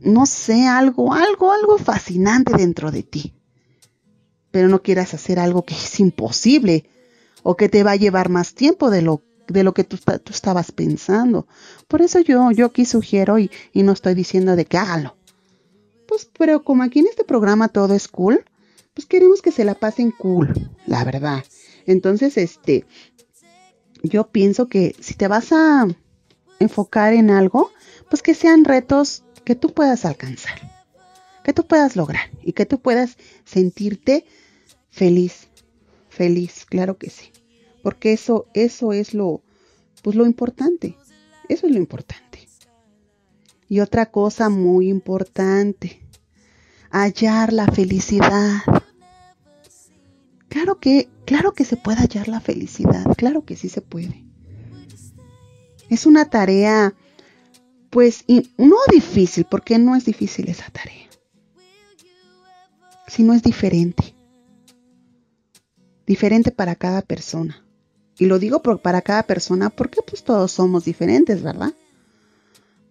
no 0.01 0.25
sé, 0.25 0.67
algo, 0.67 1.13
algo, 1.13 1.51
algo 1.51 1.77
fascinante 1.77 2.53
dentro 2.57 2.91
de 2.91 3.03
ti 3.03 3.33
pero 4.51 4.67
no 4.67 4.81
quieras 4.81 5.13
hacer 5.13 5.39
algo 5.39 5.63
que 5.63 5.73
es 5.73 5.99
imposible 5.99 6.85
o 7.43 7.55
que 7.55 7.69
te 7.69 7.83
va 7.83 7.91
a 7.91 7.95
llevar 7.95 8.29
más 8.29 8.53
tiempo 8.53 8.89
de 8.89 9.01
lo, 9.01 9.21
de 9.47 9.63
lo 9.63 9.73
que 9.73 9.83
tú, 9.83 9.97
estabas 10.29 10.71
pensando. 10.71 11.47
Por 11.87 12.01
eso 12.01 12.19
yo, 12.19 12.51
yo 12.51 12.67
aquí 12.67 12.85
sugiero 12.85 13.39
y, 13.39 13.49
y, 13.73 13.83
no 13.83 13.91
estoy 13.93 14.13
diciendo 14.13 14.55
de 14.55 14.65
que 14.65 14.77
hágalo. 14.77 15.15
pues, 16.07 16.29
pero 16.37 16.63
como 16.63 16.83
aquí 16.83 16.99
en 16.99 17.07
este 17.07 17.23
programa 17.23 17.69
todo 17.69 17.93
es 17.93 18.07
cool, 18.07 18.45
pues 18.93 19.07
queremos 19.07 19.41
que 19.41 19.51
se 19.51 19.63
la 19.63 19.75
pasen 19.75 20.11
cool, 20.11 20.69
la 20.85 21.03
verdad. 21.03 21.43
Entonces, 21.85 22.37
este, 22.37 22.85
yo 24.03 24.29
pienso 24.29 24.67
que 24.67 24.95
si 24.99 25.13
te 25.13 25.27
vas 25.27 25.51
a 25.51 25.87
enfocar 26.59 27.13
en 27.13 27.29
algo, 27.29 27.71
pues 28.09 28.21
que 28.21 28.33
sean 28.33 28.65
retos 28.65 29.23
que 29.43 29.55
tú 29.55 29.73
puedas 29.73 30.05
alcanzar, 30.05 30.85
que 31.43 31.53
tú 31.53 31.65
puedas 31.65 31.95
lograr 31.95 32.29
y 32.43 32.53
que 32.53 32.65
tú 32.65 32.79
puedas 32.79 33.17
sentirte 33.45 34.25
feliz, 34.91 35.47
feliz, 36.09 36.65
claro 36.65 36.97
que 36.97 37.09
sí, 37.09 37.31
porque 37.81 38.13
eso, 38.13 38.45
eso 38.53 38.93
es 38.93 39.13
lo, 39.13 39.41
pues 40.03 40.15
lo 40.15 40.25
importante, 40.25 40.97
eso 41.49 41.65
es 41.65 41.73
lo 41.73 41.79
importante. 41.79 42.47
Y 43.67 43.79
otra 43.79 44.11
cosa 44.11 44.49
muy 44.49 44.89
importante, 44.89 46.01
hallar 46.91 47.53
la 47.53 47.67
felicidad. 47.67 48.59
Claro 50.49 50.81
que, 50.81 51.09
claro 51.25 51.53
que 51.53 51.63
se 51.63 51.77
puede 51.77 51.99
hallar 51.99 52.27
la 52.27 52.41
felicidad, 52.41 53.05
claro 53.15 53.45
que 53.45 53.55
sí 53.55 53.69
se 53.69 53.81
puede. 53.81 54.25
Es 55.89 56.05
una 56.05 56.29
tarea, 56.29 56.93
pues, 57.89 58.25
no 58.57 58.75
difícil, 58.91 59.45
porque 59.49 59.79
no 59.79 59.95
es 59.95 60.03
difícil 60.03 60.49
esa 60.49 60.69
tarea, 60.69 61.07
sino 63.07 63.33
es 63.33 63.41
diferente. 63.41 64.13
Diferente 66.11 66.51
para 66.51 66.75
cada 66.75 67.01
persona. 67.01 67.65
Y 68.19 68.25
lo 68.25 68.37
digo 68.37 68.61
para 68.61 69.01
cada 69.01 69.23
persona 69.23 69.69
porque 69.69 70.01
pues 70.05 70.25
todos 70.25 70.51
somos 70.51 70.83
diferentes, 70.83 71.41
¿verdad? 71.41 71.73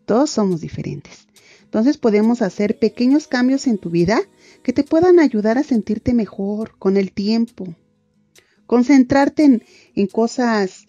Todos 0.07 0.31
somos 0.31 0.62
diferentes. 0.62 1.29
Entonces 1.65 1.99
podemos 1.99 2.41
hacer 2.41 2.79
pequeños 2.79 3.29
cambios 3.29 3.67
en 3.67 3.77
tu 3.77 3.91
vida 3.91 4.23
que 4.62 4.73
te 4.73 4.85
puedan 4.85 5.21
ayudar 5.21 5.59
a 5.59 5.65
sentirte 5.65 6.15
mejor 6.15 6.79
con 6.79 6.97
el 6.97 7.12
tiempo. 7.12 7.75
Concentrarte 8.65 9.45
en, 9.45 9.65
en 9.95 10.07
cosas 10.07 10.87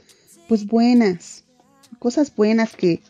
pues 0.48 0.66
buenas, 0.66 1.44
cosas 2.00 2.34
buenas 2.34 2.78
que, 2.78 3.02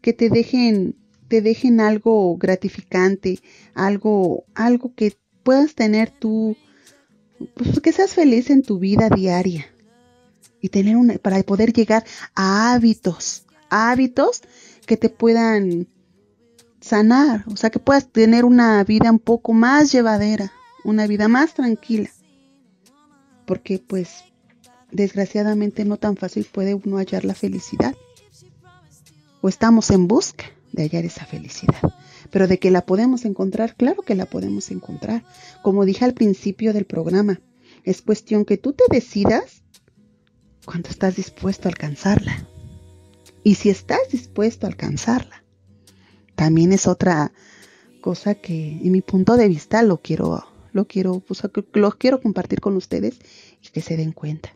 que 0.00 0.12
te 0.12 0.30
dejen, 0.30 0.96
te 1.28 1.42
dejen 1.42 1.78
algo 1.78 2.36
gratificante, 2.36 3.38
algo, 3.74 4.46
algo 4.56 4.92
que 4.96 5.16
puedas 5.44 5.76
tener 5.76 6.10
tú, 6.10 6.56
pues 7.54 7.80
que 7.80 7.92
seas 7.92 8.14
feliz 8.14 8.50
en 8.50 8.62
tu 8.62 8.78
vida 8.78 9.08
diaria 9.08 9.66
y 10.60 10.68
tener 10.68 10.96
una, 10.96 11.14
para 11.14 11.42
poder 11.42 11.72
llegar 11.72 12.04
a 12.34 12.72
hábitos, 12.72 13.44
hábitos 13.70 14.42
que 14.86 14.96
te 14.96 15.08
puedan 15.08 15.88
sanar, 16.80 17.44
o 17.46 17.56
sea, 17.56 17.70
que 17.70 17.78
puedas 17.78 18.08
tener 18.08 18.44
una 18.44 18.82
vida 18.84 19.10
un 19.10 19.18
poco 19.18 19.52
más 19.52 19.92
llevadera, 19.92 20.52
una 20.84 21.06
vida 21.06 21.28
más 21.28 21.54
tranquila. 21.54 22.10
Porque 23.46 23.78
pues 23.78 24.24
desgraciadamente 24.90 25.84
no 25.84 25.96
tan 25.96 26.16
fácil 26.16 26.46
puede 26.50 26.74
uno 26.74 26.96
hallar 26.96 27.24
la 27.24 27.34
felicidad. 27.34 27.94
O 29.40 29.48
estamos 29.48 29.90
en 29.90 30.08
busca 30.08 30.46
de 30.72 30.82
hallar 30.82 31.04
esa 31.04 31.24
felicidad. 31.24 31.80
Pero 32.30 32.46
de 32.46 32.58
que 32.58 32.70
la 32.70 32.84
podemos 32.84 33.24
encontrar, 33.24 33.74
claro 33.76 34.02
que 34.02 34.14
la 34.14 34.26
podemos 34.26 34.70
encontrar. 34.70 35.24
Como 35.62 35.84
dije 35.84 36.04
al 36.04 36.14
principio 36.14 36.72
del 36.72 36.84
programa, 36.84 37.40
es 37.84 38.02
cuestión 38.02 38.44
que 38.44 38.58
tú 38.58 38.72
te 38.72 38.84
decidas 38.90 39.62
cuando 40.64 40.90
estás 40.90 41.16
dispuesto 41.16 41.68
a 41.68 41.70
alcanzarla. 41.70 42.46
Y 43.42 43.54
si 43.54 43.70
estás 43.70 44.00
dispuesto 44.12 44.66
a 44.66 44.70
alcanzarla, 44.70 45.42
también 46.34 46.72
es 46.72 46.86
otra 46.86 47.32
cosa 48.00 48.34
que 48.34 48.72
en 48.72 48.92
mi 48.92 49.00
punto 49.00 49.36
de 49.36 49.48
vista 49.48 49.82
lo 49.82 49.98
quiero 49.98 50.44
lo 50.72 50.86
quiero 50.86 51.20
pues, 51.20 51.42
lo 51.72 51.90
quiero 51.92 52.20
compartir 52.20 52.60
con 52.60 52.76
ustedes 52.76 53.18
y 53.62 53.68
que 53.70 53.80
se 53.80 53.96
den 53.96 54.12
cuenta 54.12 54.50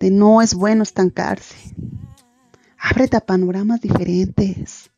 de 0.00 0.10
no 0.10 0.42
es 0.42 0.54
bueno 0.54 0.82
estancarse 0.82 1.54
ábrete 2.78 3.16
a 3.16 3.20
panoramas 3.20 3.80
diferentes 3.80 4.90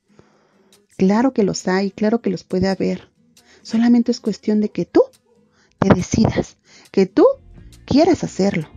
claro 0.96 1.32
que 1.32 1.42
los 1.42 1.68
hay 1.68 1.90
claro 1.90 2.20
que 2.20 2.30
los 2.30 2.44
puede 2.44 2.68
haber 2.68 3.10
solamente 3.62 4.10
es 4.10 4.20
cuestión 4.20 4.60
de 4.60 4.70
que 4.70 4.84
tú 4.84 5.02
te 5.78 5.88
decidas 5.94 6.56
que 6.90 7.06
tú 7.06 7.24
quieras 7.86 8.24
hacerlo 8.24 8.68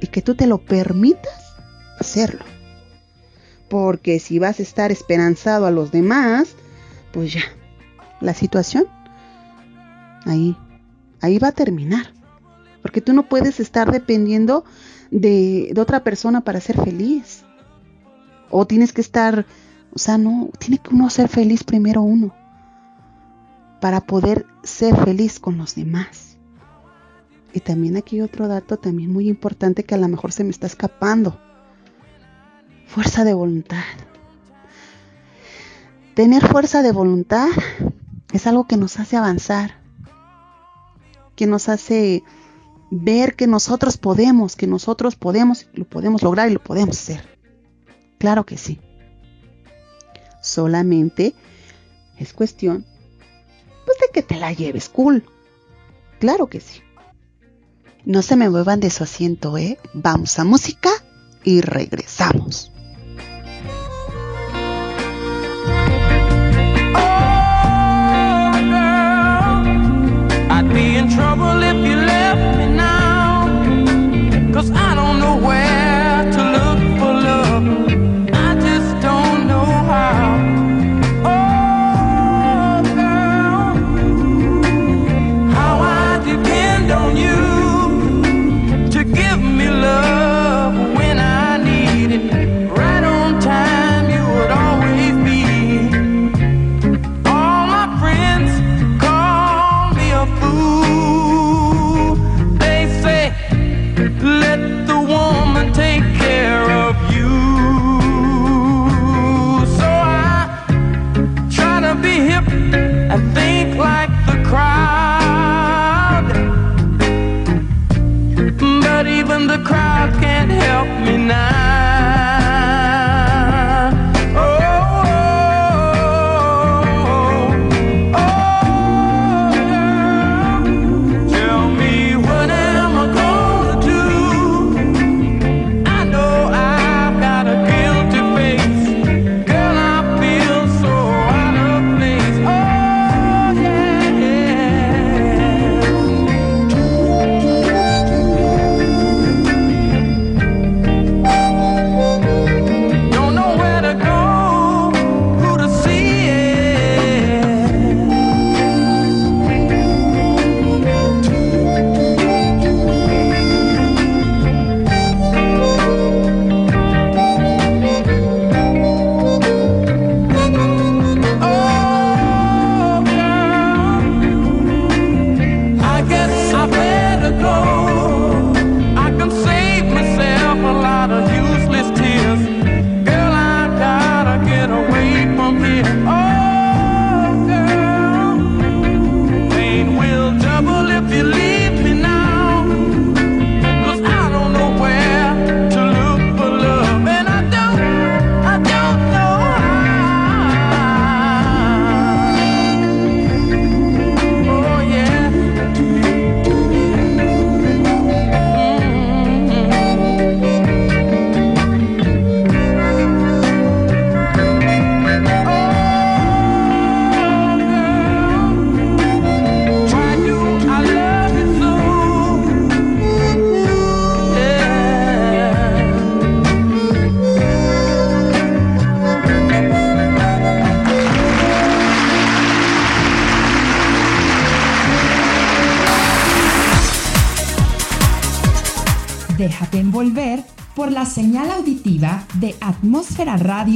y 0.00 0.08
que 0.08 0.20
tú 0.20 0.34
te 0.34 0.46
lo 0.46 0.64
permitas 0.64 1.54
hacerlo. 1.98 2.44
Porque 3.70 4.18
si 4.18 4.38
vas 4.38 4.58
a 4.58 4.62
estar 4.62 4.90
esperanzado 4.90 5.64
a 5.66 5.70
los 5.70 5.92
demás, 5.92 6.56
pues 7.12 7.32
ya, 7.32 7.42
la 8.20 8.34
situación 8.34 8.86
ahí, 10.26 10.56
ahí 11.20 11.38
va 11.38 11.48
a 11.48 11.52
terminar. 11.52 12.12
Porque 12.82 13.00
tú 13.00 13.12
no 13.12 13.28
puedes 13.28 13.60
estar 13.60 13.92
dependiendo 13.92 14.64
de, 15.10 15.70
de 15.72 15.80
otra 15.80 16.02
persona 16.02 16.42
para 16.42 16.60
ser 16.60 16.82
feliz. 16.82 17.44
O 18.50 18.66
tienes 18.66 18.92
que 18.92 19.00
estar, 19.00 19.46
o 19.94 19.98
sea, 19.98 20.16
no, 20.18 20.50
tiene 20.58 20.78
que 20.78 20.94
uno 20.94 21.10
ser 21.10 21.28
feliz 21.28 21.64
primero 21.64 22.02
uno. 22.02 22.34
Para 23.80 24.00
poder 24.00 24.46
ser 24.62 24.96
feliz 24.96 25.38
con 25.38 25.58
los 25.58 25.74
demás. 25.74 26.38
Y 27.52 27.60
también 27.60 27.96
aquí 27.96 28.20
otro 28.20 28.48
dato 28.48 28.78
también 28.78 29.12
muy 29.12 29.28
importante 29.28 29.84
que 29.84 29.94
a 29.94 29.98
lo 29.98 30.08
mejor 30.08 30.32
se 30.32 30.44
me 30.44 30.50
está 30.50 30.66
escapando. 30.66 31.38
Fuerza 32.86 33.24
de 33.24 33.34
voluntad. 33.34 33.82
Tener 36.14 36.46
fuerza 36.46 36.82
de 36.82 36.92
voluntad 36.92 37.48
es 38.32 38.46
algo 38.46 38.66
que 38.66 38.76
nos 38.76 38.98
hace 38.98 39.16
avanzar, 39.16 39.76
que 41.36 41.46
nos 41.46 41.68
hace 41.68 42.22
ver 42.90 43.34
que 43.34 43.46
nosotros 43.46 43.96
podemos, 43.96 44.56
que 44.56 44.66
nosotros 44.66 45.16
podemos, 45.16 45.66
lo 45.72 45.86
podemos 45.86 46.22
lograr 46.22 46.50
y 46.50 46.54
lo 46.54 46.62
podemos 46.62 46.98
hacer. 46.98 47.38
Claro 48.18 48.44
que 48.44 48.56
sí. 48.56 48.78
Solamente 50.52 51.34
es 52.18 52.32
cuestión 52.32 52.84
pues 53.86 53.98
de 53.98 54.06
que 54.12 54.22
te 54.22 54.36
la 54.36 54.52
lleves 54.52 54.88
cool. 54.88 55.24
Claro 56.20 56.46
que 56.46 56.60
sí. 56.60 56.80
No 58.04 58.22
se 58.22 58.36
me 58.36 58.50
muevan 58.50 58.80
de 58.80 58.90
su 58.90 59.04
asiento, 59.04 59.56
¿eh? 59.56 59.78
Vamos 59.94 60.38
a 60.38 60.44
música 60.44 60.90
y 61.44 61.60
regresamos. 61.60 62.71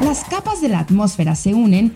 Las 0.00 0.24
capas 0.24 0.60
de 0.60 0.68
la 0.68 0.80
atmósfera 0.80 1.34
se 1.34 1.54
unen 1.54 1.94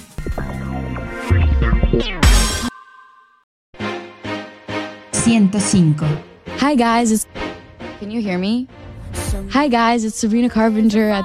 ...105. 5.25 6.07
Hi 6.61 6.75
guys, 6.75 7.13
it's... 7.13 7.29
Can 8.01 8.11
you 8.11 8.21
hear 8.21 8.39
me? 8.39 8.67
Hi 9.51 9.69
guys, 9.69 10.05
it's 10.05 10.19
Sabrina 10.19 10.49
Carpenter 10.49 11.11
at... 11.11 11.25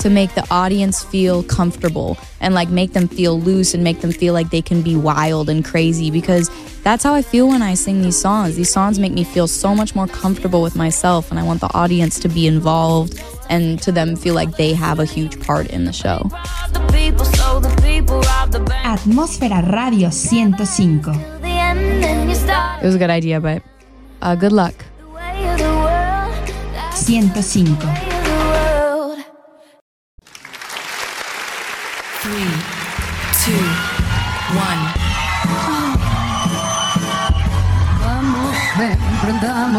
to 0.00 0.10
make 0.10 0.34
the 0.34 0.46
audience 0.50 1.04
feel 1.04 1.42
comfortable 1.42 2.16
and 2.40 2.54
like 2.54 2.68
make 2.68 2.92
them 2.92 3.08
feel 3.08 3.40
loose 3.40 3.74
and 3.74 3.82
make 3.82 4.00
them 4.00 4.12
feel 4.12 4.32
like 4.34 4.50
they 4.50 4.62
can 4.62 4.82
be 4.82 4.96
wild 4.96 5.48
and 5.48 5.64
crazy 5.64 6.10
because 6.10 6.50
that's 6.82 7.02
how 7.04 7.14
I 7.14 7.22
feel 7.22 7.48
when 7.48 7.62
I 7.62 7.74
sing 7.74 8.02
these 8.02 8.20
songs. 8.20 8.56
These 8.56 8.72
songs 8.72 8.98
make 8.98 9.12
me 9.12 9.24
feel 9.24 9.46
so 9.48 9.74
much 9.74 9.94
more 9.94 10.06
comfortable 10.06 10.62
with 10.62 10.76
myself 10.76 11.30
and 11.30 11.38
I 11.38 11.42
want 11.42 11.60
the 11.60 11.70
audience 11.74 12.18
to 12.20 12.28
be 12.28 12.46
involved 12.46 13.22
and 13.50 13.80
to 13.82 13.92
them 13.92 14.16
feel 14.16 14.34
like 14.34 14.56
they 14.56 14.72
have 14.74 14.98
a 15.00 15.04
huge 15.04 15.40
part 15.40 15.66
in 15.68 15.84
the 15.84 15.92
show. 15.92 16.30
Atmósfera 18.84 19.62
Radio 19.72 20.08
105. 20.08 21.16
It 22.82 22.86
was 22.86 22.94
a 22.94 22.98
good 22.98 23.10
idea, 23.10 23.40
but 23.40 23.62
uh, 24.22 24.34
good 24.34 24.52
luck. 24.52 24.74
105. 27.08 28.07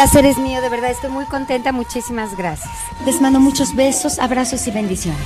Placer 0.00 0.24
es 0.24 0.38
mío, 0.38 0.62
de 0.62 0.70
verdad, 0.70 0.90
estoy 0.90 1.10
muy 1.10 1.26
contenta, 1.26 1.72
muchísimas 1.72 2.34
gracias. 2.34 2.70
Les 3.04 3.20
mando 3.20 3.38
muchos 3.38 3.76
besos, 3.76 4.18
abrazos 4.18 4.66
y 4.66 4.70
bendiciones. 4.70 5.20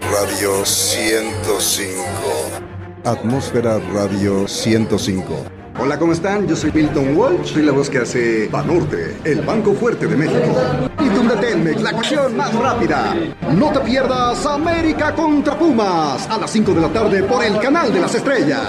Radio 0.00 0.64
105. 0.66 2.02
Atmósfera 3.04 3.78
Radio 3.94 4.48
105. 4.48 5.44
Hola, 5.88 5.98
¿cómo 5.98 6.12
están? 6.12 6.46
Yo 6.46 6.54
soy 6.54 6.70
Milton 6.70 7.16
Walsh, 7.16 7.54
soy 7.54 7.62
la 7.62 7.72
voz 7.72 7.88
que 7.88 7.96
hace 7.96 8.46
Banorte, 8.48 9.16
el 9.24 9.40
Banco 9.40 9.72
Fuerte 9.72 10.06
de 10.06 10.16
México. 10.18 10.54
Y 11.00 11.08
tú 11.08 11.26
Telmex, 11.40 11.80
la 11.80 11.92
cuestión 11.92 12.36
más 12.36 12.52
rápida. 12.52 13.16
No 13.56 13.72
te 13.72 13.80
pierdas 13.80 14.44
América 14.44 15.14
contra 15.14 15.58
Pumas 15.58 16.28
a 16.28 16.36
las 16.36 16.50
5 16.50 16.74
de 16.74 16.80
la 16.82 16.88
tarde 16.88 17.22
por 17.22 17.42
el 17.42 17.58
canal 17.58 17.90
de 17.90 18.00
las 18.00 18.14
estrellas. 18.14 18.68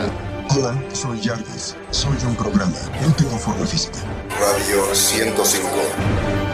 Hola, 0.55 0.82
soy 0.93 1.21
Jarvis. 1.21 1.75
Soy 1.91 2.15
un 2.25 2.38
programa. 2.38 2.71
No 3.05 3.13
tengo 3.13 3.38
forma 3.38 3.65
física. 3.65 3.99
Radio 4.39 4.95
105. 4.95 6.48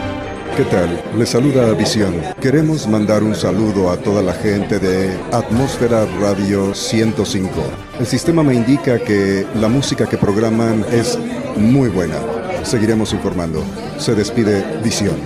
¿Qué 0.54 0.64
tal? 0.70 1.02
Les 1.18 1.30
saluda 1.30 1.72
Visión. 1.72 2.14
Queremos 2.40 2.86
mandar 2.86 3.22
un 3.22 3.34
saludo 3.34 3.90
a 3.90 3.96
toda 3.96 4.22
la 4.22 4.32
gente 4.32 4.78
de 4.78 5.18
Atmósfera 5.32 6.06
Radio 6.20 6.74
105. 6.74 7.50
El 7.98 8.06
sistema 8.06 8.42
me 8.42 8.54
indica 8.54 8.98
que 8.98 9.46
la 9.56 9.68
música 9.68 10.06
que 10.06 10.16
programan 10.16 10.84
es 10.92 11.18
muy 11.56 11.88
buena. 11.88 12.16
Seguiremos 12.62 13.12
informando. 13.12 13.62
Se 13.98 14.14
despide 14.14 14.64
Visión. 14.82 15.16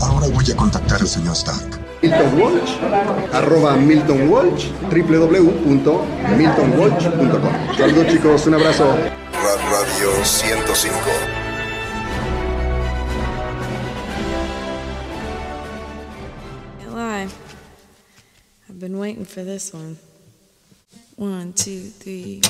Ahora 0.00 0.26
voy 0.28 0.50
a 0.50 0.56
contactar 0.56 1.00
al 1.00 1.08
señor 1.08 1.34
Stark. 1.34 1.78
Milton 2.02 2.40
Walsh, 2.40 2.78
arroba 3.32 3.76
Milton 3.76 4.30
Walsh, 4.30 4.68
www.miltonwalsh.com. 4.90 7.76
Saludos 7.76 8.06
chicos, 8.08 8.46
un 8.46 8.54
abrazo. 8.54 8.86
Radio 9.70 10.24
105. 10.24 11.39
Been 18.80 18.98
waiting 18.98 19.26
for 19.26 19.44
this 19.44 19.74
one. 19.74 19.98
One, 21.16 21.52
two, 21.52 21.80
three. 21.80 22.40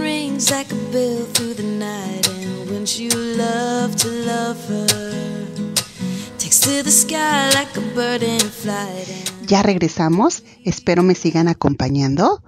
rings 0.00 0.50
like 0.50 0.70
a 0.70 0.76
bell 0.92 1.24
through 1.34 1.54
the 1.54 1.62
night, 1.62 2.28
and 2.28 2.58
wouldn't 2.60 2.98
you 2.98 3.10
love 3.10 3.96
to 3.96 4.08
love 4.08 4.68
her? 4.68 5.48
Takes 6.38 6.60
to 6.60 6.82
the 6.82 6.90
sky 6.90 7.50
like 7.54 7.76
a 7.76 7.80
bird 7.94 8.22
in 8.22 8.40
flight. 8.40 9.33
Ya 9.46 9.62
regresamos, 9.62 10.42
espero 10.64 11.02
me 11.02 11.14
sigan 11.14 11.48
acompañando 11.48 12.42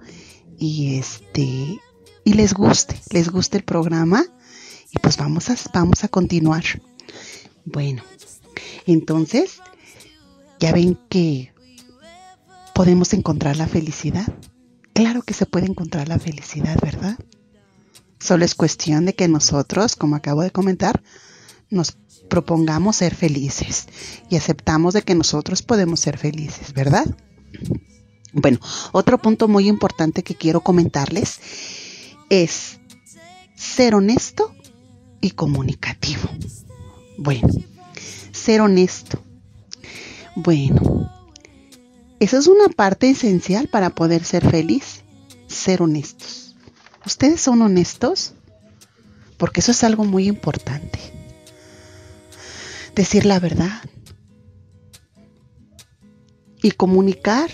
y 0.57 0.97
este 0.97 1.79
y 2.23 2.33
les 2.33 2.53
guste, 2.53 2.99
les 3.11 3.29
guste 3.29 3.57
el 3.57 3.63
programa 3.63 4.25
y 4.91 4.99
pues 4.99 5.17
vamos 5.17 5.49
a 5.49 5.55
vamos 5.73 6.03
a 6.03 6.07
continuar. 6.07 6.63
Bueno, 7.65 8.03
entonces 8.87 9.61
ya 10.59 10.71
ven 10.71 10.97
que 11.09 11.53
podemos 12.73 13.13
encontrar 13.13 13.57
la 13.57 13.67
felicidad. 13.67 14.27
Claro 14.93 15.21
que 15.21 15.35
se 15.35 15.45
puede 15.45 15.67
encontrar 15.67 16.07
la 16.07 16.17
felicidad, 16.17 16.79
¿verdad? 16.81 17.19
Solo 18.19 18.43
es 18.43 18.55
cuestión 18.55 19.05
de 19.05 19.13
que 19.13 19.27
nosotros, 19.27 19.95
como 19.95 20.15
acabo 20.15 20.41
de 20.41 20.51
comentar, 20.51 21.03
nos 21.69 21.97
propongamos 22.27 22.97
ser 22.97 23.15
felices 23.15 23.87
y 24.29 24.35
aceptamos 24.35 24.93
de 24.93 25.01
que 25.01 25.15
nosotros 25.15 25.61
podemos 25.61 25.99
ser 25.99 26.17
felices, 26.17 26.73
¿verdad? 26.73 27.05
Bueno, 28.33 28.59
otro 28.91 29.17
punto 29.17 29.47
muy 29.47 29.67
importante 29.67 30.23
que 30.23 30.35
quiero 30.35 30.61
comentarles 30.61 31.39
es 32.29 32.79
ser 33.55 33.95
honesto 33.95 34.53
y 35.21 35.31
comunicativo. 35.31 36.29
Bueno, 37.17 37.47
ser 38.31 38.61
honesto. 38.61 39.19
Bueno, 40.35 41.11
esa 42.19 42.37
es 42.37 42.47
una 42.47 42.67
parte 42.67 43.09
esencial 43.09 43.67
para 43.67 43.89
poder 43.89 44.23
ser 44.23 44.47
feliz, 44.47 45.01
ser 45.47 45.81
honestos. 45.81 46.55
¿Ustedes 47.05 47.41
son 47.41 47.61
honestos? 47.61 48.33
Porque 49.37 49.61
eso 49.61 49.71
es 49.71 49.83
algo 49.83 50.03
muy 50.03 50.27
importante. 50.27 51.16
Decir 52.97 53.27
la 53.27 53.39
verdad. 53.39 53.83
Y 56.63 56.71
comunicar, 56.71 57.51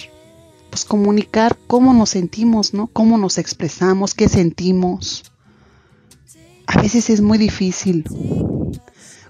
pues 0.69 0.85
comunicar 0.85 1.59
cómo 1.67 1.93
nos 1.93 2.11
sentimos, 2.11 2.73
¿no? 2.73 2.87
Cómo 2.87 3.17
nos 3.17 3.37
expresamos, 3.37 4.13
qué 4.13 4.29
sentimos. 4.29 5.25
A 6.65 6.81
veces 6.81 7.09
es 7.09 7.19
muy 7.19 7.37
difícil 7.37 8.05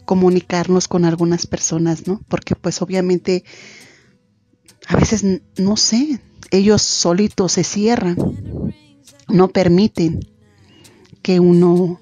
comunicarnos 0.05 0.87
con 0.87 1.03
algunas 1.03 1.47
personas, 1.47 2.05
¿no? 2.05 2.21
Porque 2.27 2.55
pues 2.55 2.83
obviamente 2.83 3.43
a 4.87 4.95
veces, 4.95 5.25
no 5.57 5.77
sé, 5.77 6.19
ellos 6.51 6.83
solitos 6.83 7.53
se 7.53 7.63
cierran, 7.63 8.15
no 9.27 9.47
permiten 9.47 10.19
que 11.23 11.39
uno 11.39 11.99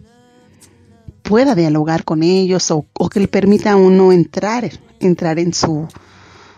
pueda 1.22 1.56
dialogar 1.56 2.04
con 2.04 2.24
ellos 2.24 2.72
o, 2.72 2.86
que 3.10 3.20
le 3.20 3.28
permita 3.28 3.72
a 3.72 3.76
uno 3.76 4.12
entrar, 4.12 4.70
entrar 5.00 5.40
en 5.40 5.54
su, 5.54 5.88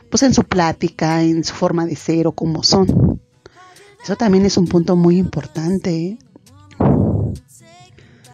pues 0.09 0.23
en 0.23 0.33
su 0.33 0.43
plática, 0.43 1.23
en 1.23 1.43
su 1.43 1.53
forma 1.53 1.85
de 1.85 1.95
ser 1.95 2.27
o 2.27 2.31
como 2.31 2.63
son. 2.63 3.21
Eso 4.03 4.15
también 4.15 4.45
es 4.45 4.57
un 4.57 4.67
punto 4.67 4.95
muy 4.95 5.17
importante. 5.17 5.95
¿eh? 5.95 6.17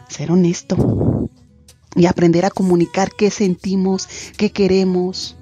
Ser 0.08 0.32
honesto 0.32 1.28
y 1.94 2.06
aprender 2.06 2.44
a 2.44 2.50
comunicar 2.50 3.10
qué 3.16 3.30
sentimos, 3.30 4.08
qué 4.36 4.50
queremos. 4.50 5.36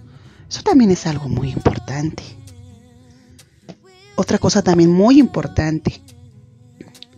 Eso 0.49 0.63
también 0.63 0.91
es 0.91 1.07
algo 1.07 1.29
muy 1.29 1.51
importante. 1.51 2.23
Otra 4.17 4.39
cosa 4.39 4.63
también 4.63 4.91
muy 4.91 5.19
importante. 5.19 6.03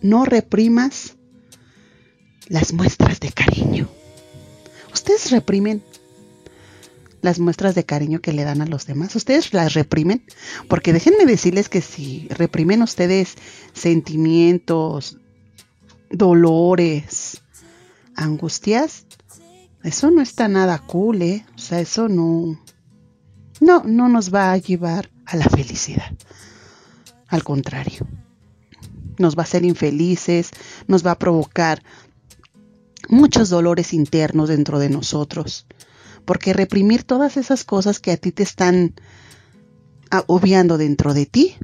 No 0.02 0.24
reprimas 0.24 1.16
las 2.50 2.72
muestras 2.74 3.20
de 3.20 3.30
cariño. 3.30 3.88
Ustedes 4.92 5.30
reprimen 5.30 5.82
las 7.22 7.38
muestras 7.38 7.74
de 7.74 7.84
cariño 7.84 8.20
que 8.20 8.32
le 8.32 8.44
dan 8.44 8.60
a 8.60 8.66
los 8.66 8.86
demás. 8.86 9.14
Ustedes 9.14 9.54
las 9.54 9.74
reprimen. 9.74 10.24
Porque 10.68 10.92
déjenme 10.92 11.26
decirles 11.26 11.68
que 11.68 11.80
si 11.80 12.26
reprimen 12.28 12.82
ustedes 12.82 13.36
sentimientos, 13.72 15.18
dolores, 16.10 17.40
angustias, 18.16 19.06
eso 19.84 20.10
no 20.10 20.20
está 20.20 20.48
nada 20.48 20.78
cool, 20.78 21.22
¿eh? 21.22 21.46
O 21.54 21.58
sea, 21.58 21.80
eso 21.80 22.08
no, 22.08 22.60
no, 23.60 23.84
no 23.84 24.08
nos 24.08 24.34
va 24.34 24.50
a 24.50 24.56
llevar 24.56 25.08
a 25.24 25.36
la 25.36 25.48
felicidad. 25.48 26.12
Al 27.28 27.44
contrario, 27.44 28.08
nos 29.20 29.36
va 29.36 29.42
a 29.42 29.44
hacer 29.44 29.64
infelices, 29.64 30.50
nos 30.88 31.06
va 31.06 31.12
a 31.12 31.18
provocar 31.18 31.82
muchos 33.10 33.50
dolores 33.50 33.92
internos 33.92 34.48
dentro 34.48 34.78
de 34.78 34.88
nosotros. 34.88 35.66
Porque 36.24 36.52
reprimir 36.52 37.02
todas 37.04 37.36
esas 37.36 37.64
cosas 37.64 37.98
que 37.98 38.12
a 38.12 38.16
ti 38.16 38.32
te 38.32 38.42
están 38.42 38.94
obviando 40.26 40.78
dentro 40.78 41.14
de 41.14 41.26
ti, 41.26 41.56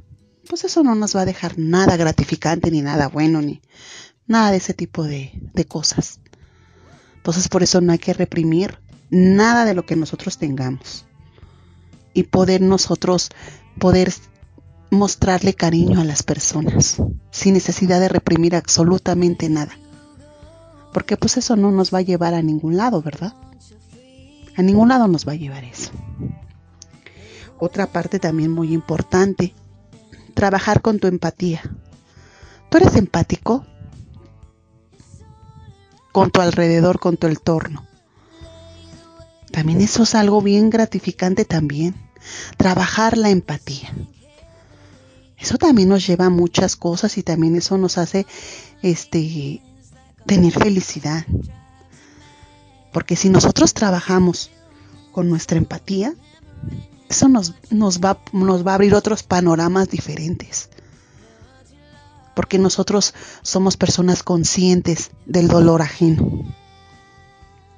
pues 0.49 0.65
eso 0.65 0.83
no 0.83 0.95
nos 0.95 1.17
va 1.17 1.23
a 1.23 1.27
dejar 1.27 1.59
nada 1.59 1.97
gratificante, 1.97 2.71
ni 2.71 2.83
nada 2.83 3.09
bueno, 3.09 3.43
ni 3.43 3.61
nada 4.27 4.51
de 4.51 4.59
ese 4.59 4.75
tipo 4.75 5.05
de, 5.05 5.33
cosas. 5.69 6.21
Entonces 7.17 7.49
por 7.49 7.63
eso 7.63 7.81
no 7.81 7.93
hay 7.93 7.99
que 7.99 8.13
reprimir 8.13 8.79
nada 9.11 9.65
de 9.65 9.75
lo 9.75 9.85
que 9.85 9.97
nosotros 9.97 10.39
tengamos. 10.39 11.07
Y 12.15 12.25
poder 12.25 12.63
nosotros, 12.63 13.31
poder 13.79 14.13
mostrarle 14.91 15.55
cariño 15.55 16.01
a 16.01 16.05
las 16.05 16.23
personas, 16.23 17.03
sin 17.31 17.55
necesidad 17.55 18.01
de 18.01 18.09
reprimir 18.09 18.55
absolutamente 18.55 19.49
nada. 19.49 19.77
Porque 20.97 21.19
pues 21.19 21.37
eso 21.37 21.57
no 21.57 21.71
nos 21.71 21.93
va 21.93 21.99
a 21.99 22.01
llevar 22.01 22.33
a 22.33 22.41
ningún 22.41 22.79
lado, 22.79 23.03
¿verdad? 23.03 23.35
A 24.57 24.63
ningún 24.63 24.89
lado 24.89 25.09
nos 25.09 25.29
va 25.29 25.33
a 25.33 25.37
llevar 25.37 25.63
eso. 25.63 25.91
Otra 27.59 27.87
parte 27.87 28.19
también 28.19 28.51
muy 28.51 28.73
importante, 28.73 29.53
trabajar 30.33 30.81
con 30.81 30.99
tu 30.99 31.07
empatía. 31.07 31.61
¿Tú 32.71 32.79
eres 32.79 32.97
empático? 32.97 33.67
con 36.13 36.31
tu 36.31 36.41
alrededor, 36.41 36.99
con 36.99 37.19
tu 37.19 37.27
entorno. 37.27 37.87
También 39.53 39.83
eso 39.83 40.05
es 40.05 40.15
algo 40.15 40.41
bien 40.41 40.71
gratificante 40.71 41.45
también. 41.45 41.95
Trabajar 42.57 43.19
la 43.19 43.29
empatía. 43.29 43.95
Eso 45.37 45.59
también 45.59 45.91
nos 45.91 46.07
lleva 46.07 46.25
a 46.25 46.31
muchas 46.31 46.75
cosas 46.75 47.19
y 47.19 47.23
también 47.23 47.55
eso 47.55 47.77
nos 47.77 47.99
hace 47.99 48.25
este 48.81 49.61
tener 50.27 50.53
felicidad. 50.53 51.25
Porque 52.93 53.17
si 53.17 53.29
nosotros 53.29 53.75
trabajamos 53.75 54.51
con 55.13 55.29
nuestra 55.29 55.59
empatía, 55.59 56.15
eso 57.09 57.29
nos, 57.29 57.55
nos, 57.71 58.01
va, 58.01 58.19
nos 58.33 58.67
va 58.67 58.73
a 58.73 58.75
abrir 58.75 58.95
otros 58.95 59.23
panoramas 59.23 59.89
diferentes 59.89 60.71
porque 62.37 62.59
nosotros 62.59 63.15
somos 63.41 63.79
personas 63.79 64.23
conscientes 64.23 65.11
del 65.25 65.49
dolor 65.49 65.81
ajeno. 65.81 66.45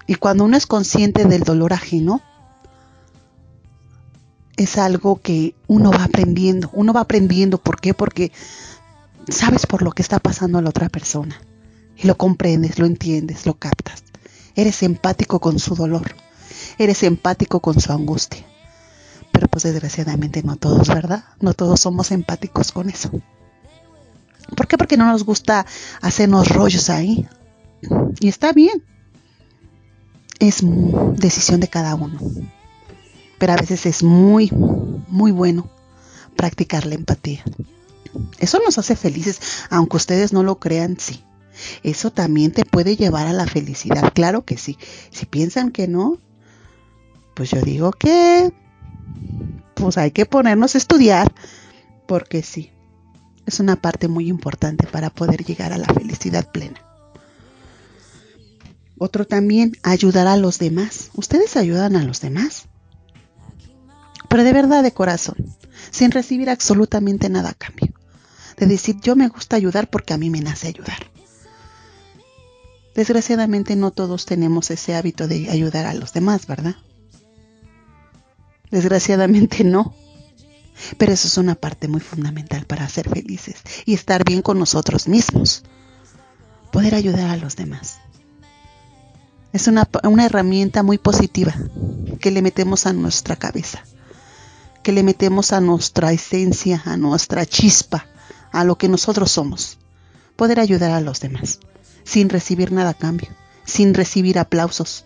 Y 0.08 0.16
cuando 0.16 0.44
uno 0.44 0.56
es 0.56 0.66
consciente 0.66 1.24
del 1.26 1.44
dolor 1.44 1.72
ajeno, 1.72 2.20
es 4.56 4.76
algo 4.76 5.20
que 5.22 5.54
uno 5.68 5.92
va 5.92 6.02
aprendiendo. 6.02 6.70
Uno 6.72 6.92
va 6.92 7.02
aprendiendo, 7.02 7.58
¿por 7.58 7.80
qué? 7.80 7.94
Porque 7.94 8.32
sabes 9.28 9.64
por 9.64 9.82
lo 9.82 9.92
que 9.92 10.02
está 10.02 10.18
pasando 10.18 10.58
a 10.58 10.62
la 10.62 10.70
otra 10.70 10.88
persona. 10.88 11.40
Y 11.98 12.06
lo 12.06 12.16
comprendes, 12.16 12.78
lo 12.78 12.86
entiendes, 12.86 13.44
lo 13.44 13.58
captas. 13.58 14.04
Eres 14.54 14.82
empático 14.82 15.40
con 15.40 15.58
su 15.58 15.74
dolor. 15.74 16.14
Eres 16.78 17.02
empático 17.02 17.60
con 17.60 17.80
su 17.80 17.92
angustia. 17.92 18.44
Pero 19.32 19.48
pues 19.48 19.64
desgraciadamente 19.64 20.42
no 20.42 20.56
todos, 20.56 20.88
¿verdad? 20.88 21.24
No 21.40 21.54
todos 21.54 21.80
somos 21.80 22.12
empáticos 22.12 22.72
con 22.72 22.88
eso. 22.88 23.10
¿Por 24.56 24.66
qué? 24.66 24.78
Porque 24.78 24.96
no 24.96 25.06
nos 25.06 25.24
gusta 25.24 25.66
hacernos 26.00 26.48
rollos 26.48 26.88
ahí. 26.88 27.28
Y 28.20 28.28
está 28.28 28.52
bien. 28.52 28.84
Es 30.38 30.58
decisión 30.62 31.60
de 31.60 31.68
cada 31.68 31.96
uno. 31.96 32.18
Pero 33.38 33.52
a 33.52 33.56
veces 33.56 33.86
es 33.86 34.02
muy, 34.02 34.50
muy 35.08 35.32
bueno 35.32 35.68
practicar 36.36 36.86
la 36.86 36.94
empatía. 36.94 37.44
Eso 38.38 38.60
nos 38.64 38.78
hace 38.78 38.96
felices, 38.96 39.40
aunque 39.70 39.96
ustedes 39.96 40.32
no 40.32 40.42
lo 40.42 40.58
crean, 40.58 40.96
sí. 40.98 41.22
Eso 41.82 42.10
también 42.10 42.52
te 42.52 42.64
puede 42.64 42.96
llevar 42.96 43.26
a 43.26 43.32
la 43.32 43.46
felicidad, 43.46 44.12
claro 44.14 44.44
que 44.44 44.56
sí. 44.56 44.78
Si 45.10 45.26
piensan 45.26 45.70
que 45.70 45.88
no, 45.88 46.18
pues 47.34 47.50
yo 47.50 47.60
digo 47.60 47.92
que 47.92 48.52
pues 49.74 49.96
hay 49.96 50.10
que 50.10 50.26
ponernos 50.26 50.74
a 50.74 50.78
estudiar, 50.78 51.32
porque 52.06 52.42
sí, 52.42 52.72
es 53.46 53.60
una 53.60 53.76
parte 53.76 54.08
muy 54.08 54.28
importante 54.28 54.86
para 54.86 55.10
poder 55.10 55.44
llegar 55.44 55.72
a 55.72 55.78
la 55.78 55.86
felicidad 55.86 56.50
plena. 56.50 56.80
Otro 58.98 59.24
también, 59.24 59.76
ayudar 59.84 60.26
a 60.26 60.36
los 60.36 60.58
demás. 60.58 61.10
¿Ustedes 61.14 61.56
ayudan 61.56 61.94
a 61.94 62.02
los 62.02 62.20
demás? 62.20 62.64
Pero 64.28 64.42
de 64.42 64.52
verdad, 64.52 64.82
de 64.82 64.92
corazón, 64.92 65.36
sin 65.90 66.10
recibir 66.10 66.50
absolutamente 66.50 67.28
nada 67.28 67.50
a 67.50 67.54
cambio. 67.54 67.94
De 68.56 68.66
decir, 68.66 68.96
yo 69.00 69.14
me 69.14 69.28
gusta 69.28 69.54
ayudar 69.54 69.88
porque 69.88 70.14
a 70.14 70.18
mí 70.18 70.28
me 70.30 70.40
nace 70.40 70.68
ayudar. 70.68 70.98
Desgraciadamente 72.98 73.76
no 73.76 73.92
todos 73.92 74.26
tenemos 74.26 74.72
ese 74.72 74.96
hábito 74.96 75.28
de 75.28 75.48
ayudar 75.50 75.86
a 75.86 75.94
los 75.94 76.12
demás, 76.12 76.48
¿verdad? 76.48 76.74
Desgraciadamente 78.72 79.62
no. 79.62 79.94
Pero 80.96 81.12
eso 81.12 81.28
es 81.28 81.38
una 81.38 81.54
parte 81.54 81.86
muy 81.86 82.00
fundamental 82.00 82.66
para 82.66 82.88
ser 82.88 83.08
felices 83.08 83.54
y 83.86 83.94
estar 83.94 84.24
bien 84.24 84.42
con 84.42 84.58
nosotros 84.58 85.06
mismos. 85.06 85.62
Poder 86.72 86.96
ayudar 86.96 87.30
a 87.30 87.36
los 87.36 87.54
demás. 87.54 88.00
Es 89.52 89.68
una, 89.68 89.88
una 90.02 90.26
herramienta 90.26 90.82
muy 90.82 90.98
positiva 90.98 91.54
que 92.20 92.32
le 92.32 92.42
metemos 92.42 92.84
a 92.84 92.92
nuestra 92.92 93.36
cabeza, 93.36 93.84
que 94.82 94.90
le 94.90 95.04
metemos 95.04 95.52
a 95.52 95.60
nuestra 95.60 96.10
esencia, 96.10 96.82
a 96.84 96.96
nuestra 96.96 97.46
chispa, 97.46 98.06
a 98.50 98.64
lo 98.64 98.76
que 98.76 98.88
nosotros 98.88 99.30
somos. 99.30 99.78
Poder 100.34 100.58
ayudar 100.58 100.90
a 100.90 101.00
los 101.00 101.20
demás, 101.20 101.60
sin 102.08 102.30
recibir 102.30 102.72
nada 102.72 102.90
a 102.90 102.94
cambio, 102.94 103.28
sin 103.66 103.92
recibir 103.92 104.38
aplausos, 104.38 105.04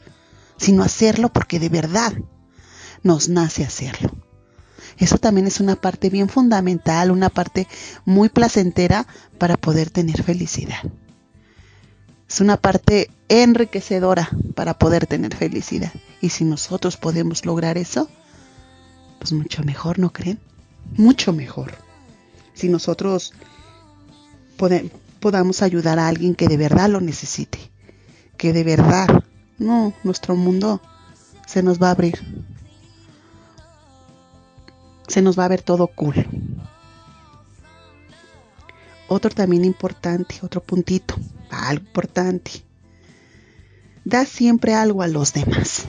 sino 0.57 0.85
hacerlo 0.85 1.33
porque 1.33 1.59
de 1.59 1.69
verdad 1.69 2.13
nos 3.03 3.29
nace 3.29 3.65
hacerlo. 3.65 4.13
Eso 4.99 5.19
también 5.19 5.49
es 5.49 5.59
una 5.59 5.75
parte 5.75 6.11
bien 6.11 6.29
fundamental, 6.29 7.11
una 7.11 7.29
parte 7.29 7.67
muy 8.05 8.29
placentera 8.29 9.09
para 9.39 9.57
poder 9.57 9.91
tener 9.91 10.23
felicidad. 10.23 10.79
Es 12.29 12.41
una 12.41 12.57
parte 12.57 13.11
enriquecedora 13.29 14.31
para 14.55 14.79
poder 14.79 15.07
tener 15.07 15.35
felicidad. 15.35 15.93
Y 16.21 16.29
si 16.29 16.45
nosotros 16.45 16.97
podemos 16.97 17.45
lograr 17.45 17.79
eso, 17.79 18.09
pues 19.19 19.33
mucho 19.33 19.65
mejor, 19.65 19.99
¿no 19.99 20.13
creen? 20.13 20.39
Mucho 20.97 21.33
mejor. 21.33 21.75
Si 22.55 22.69
nosotros 22.69 23.33
podamos 25.23 25.63
ayudar 25.63 26.01
a 26.01 26.09
alguien 26.09 26.35
que 26.35 26.49
de 26.49 26.57
verdad 26.57 26.91
lo 26.91 27.01
necesite, 27.01 27.59
que 28.37 28.53
de 28.53 28.65
verdad, 28.65 29.07
no, 29.57 29.95
nuestro 30.03 30.35
mundo 30.35 30.83
se 31.47 31.63
nos 31.63 31.81
va 31.81 31.89
a 31.89 31.93
abrir. 31.93 32.19
Se 35.07 35.23
nos 35.23 35.39
va 35.39 35.45
a 35.45 35.49
ver 35.49 35.63
todo 35.63 35.87
cool. 35.87 36.27
Otro 39.07 39.31
también 39.31 39.65
importante, 39.65 40.41
otro 40.43 40.61
puntito, 40.61 41.15
algo 41.51 41.85
importante. 41.85 42.51
Da 44.05 44.25
siempre 44.25 44.75
algo 44.75 45.03
a 45.03 45.07
los 45.07 45.33
demás. 45.33 45.85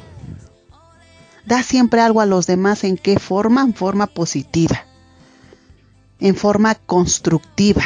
Da 1.45 1.63
siempre 1.63 2.01
algo 2.01 2.21
a 2.21 2.27
los 2.27 2.45
demás 2.45 2.83
en 2.83 2.97
qué 2.97 3.17
forma? 3.17 3.61
En 3.61 3.73
forma 3.73 4.05
positiva. 4.05 4.85
En 6.19 6.35
forma 6.35 6.75
constructiva. 6.75 7.83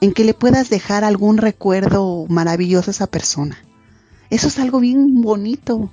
En 0.00 0.12
que 0.12 0.24
le 0.24 0.34
puedas 0.34 0.68
dejar 0.68 1.04
algún 1.04 1.38
recuerdo 1.38 2.26
maravilloso 2.28 2.90
a 2.90 2.92
esa 2.92 3.06
persona. 3.06 3.58
Eso 4.30 4.48
es 4.48 4.58
algo 4.58 4.80
bien 4.80 5.22
bonito. 5.22 5.90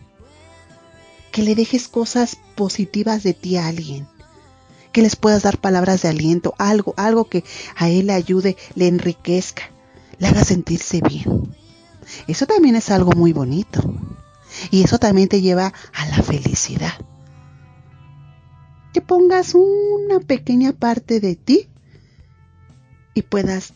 Que 1.32 1.42
le 1.42 1.56
dejes 1.56 1.88
cosas 1.88 2.38
positivas 2.56 3.24
de 3.24 3.34
ti 3.34 3.58
a 3.58 3.68
alguien 3.68 4.08
que 4.94 5.02
les 5.02 5.18
puedas 5.18 5.44
dar 5.44 5.58
palabras 5.58 6.04
de 6.04 6.10
aliento, 6.10 6.54
algo, 6.60 6.94
algo 6.96 7.26
que 7.26 7.44
a 7.76 7.90
él 7.90 8.08
le 8.08 8.14
ayude, 8.14 8.56
le 8.76 8.88
enriquezca, 8.88 9.64
le 10.20 10.28
haga 10.28 10.46
sentirse 10.46 11.02
bien. 11.02 11.54
Eso 12.28 12.46
también 12.46 12.76
es 12.76 12.92
algo 12.92 13.12
muy 13.12 13.34
bonito. 13.34 13.82
Y 14.70 14.84
eso 14.84 15.00
también 15.00 15.28
te 15.28 15.42
lleva 15.42 15.74
a 15.94 16.06
la 16.06 16.22
felicidad. 16.22 16.94
Que 18.94 19.02
pongas 19.02 19.56
una 19.56 20.20
pequeña 20.20 20.74
parte 20.74 21.20
de 21.20 21.36
ti 21.36 21.68
y 23.16 23.24
puedas 23.24 23.74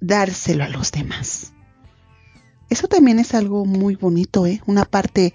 dárselo 0.00 0.64
a 0.64 0.68
los 0.68 0.92
demás. 0.92 1.52
Eso 2.70 2.86
también 2.88 3.18
es 3.18 3.34
algo 3.34 3.64
muy 3.64 3.96
bonito, 3.96 4.46
¿eh? 4.46 4.60
Una 4.66 4.84
parte 4.84 5.32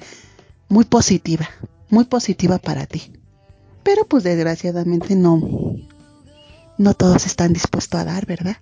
muy 0.70 0.86
positiva, 0.86 1.50
muy 1.90 2.06
positiva 2.06 2.60
para 2.60 2.86
ti. 2.86 3.14
Pero 3.84 4.06
pues 4.06 4.24
desgraciadamente 4.24 5.16
no, 5.16 5.42
no 6.78 6.94
todos 6.94 7.26
están 7.26 7.54
dispuestos 7.54 8.00
a 8.00 8.06
dar, 8.06 8.26
¿verdad? 8.26 8.58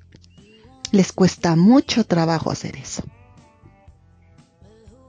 Les 0.92 1.12
cuesta 1.12 1.56
mucho 1.56 2.06
trabajo 2.06 2.50
hacer 2.50 2.78
eso. 2.78 3.04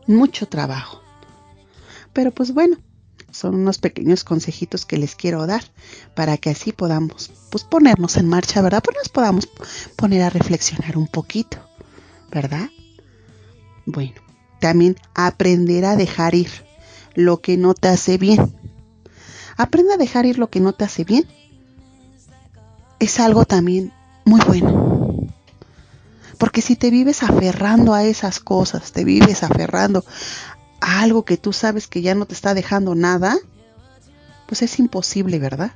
Mucho 0.06 0.46
trabajo. 0.48 1.00
Pero 2.12 2.30
pues 2.30 2.52
bueno, 2.52 2.76
son 3.32 3.56
unos 3.56 3.78
pequeños 3.78 4.24
consejitos 4.24 4.86
que 4.86 4.98
les 4.98 5.16
quiero 5.16 5.46
dar 5.46 5.64
para 6.14 6.36
que 6.36 6.50
así 6.50 6.72
podamos 6.72 7.32
pues 7.50 7.64
ponernos 7.64 8.16
en 8.16 8.28
marcha, 8.28 8.62
¿verdad? 8.62 8.82
Pues 8.84 8.96
nos 8.96 9.08
podamos 9.08 9.48
poner 9.96 10.22
a 10.22 10.30
reflexionar 10.30 10.96
un 10.96 11.08
poquito, 11.08 11.58
¿verdad? 12.30 12.68
Bueno, 13.86 14.20
también 14.60 14.96
aprender 15.14 15.84
a 15.84 15.96
dejar 15.96 16.34
ir 16.34 16.50
lo 17.14 17.40
que 17.40 17.56
no 17.56 17.74
te 17.74 17.88
hace 17.88 18.16
bien 18.16 18.54
Aprende 19.56 19.94
a 19.94 19.96
dejar 19.96 20.26
ir 20.26 20.38
lo 20.38 20.50
que 20.50 20.60
no 20.60 20.72
te 20.72 20.84
hace 20.84 21.04
bien. 21.04 21.26
Es 22.98 23.20
algo 23.20 23.44
también 23.44 23.92
muy 24.24 24.40
bueno. 24.40 25.28
Porque 26.38 26.62
si 26.62 26.74
te 26.74 26.90
vives 26.90 27.22
aferrando 27.22 27.94
a 27.94 28.04
esas 28.04 28.40
cosas, 28.40 28.92
te 28.92 29.04
vives 29.04 29.42
aferrando 29.42 30.04
algo 30.82 31.24
que 31.24 31.36
tú 31.36 31.52
sabes 31.52 31.86
que 31.86 32.02
ya 32.02 32.14
no 32.14 32.26
te 32.26 32.34
está 32.34 32.54
dejando 32.54 32.94
nada, 32.94 33.38
pues 34.46 34.62
es 34.62 34.78
imposible, 34.78 35.38
¿verdad? 35.38 35.72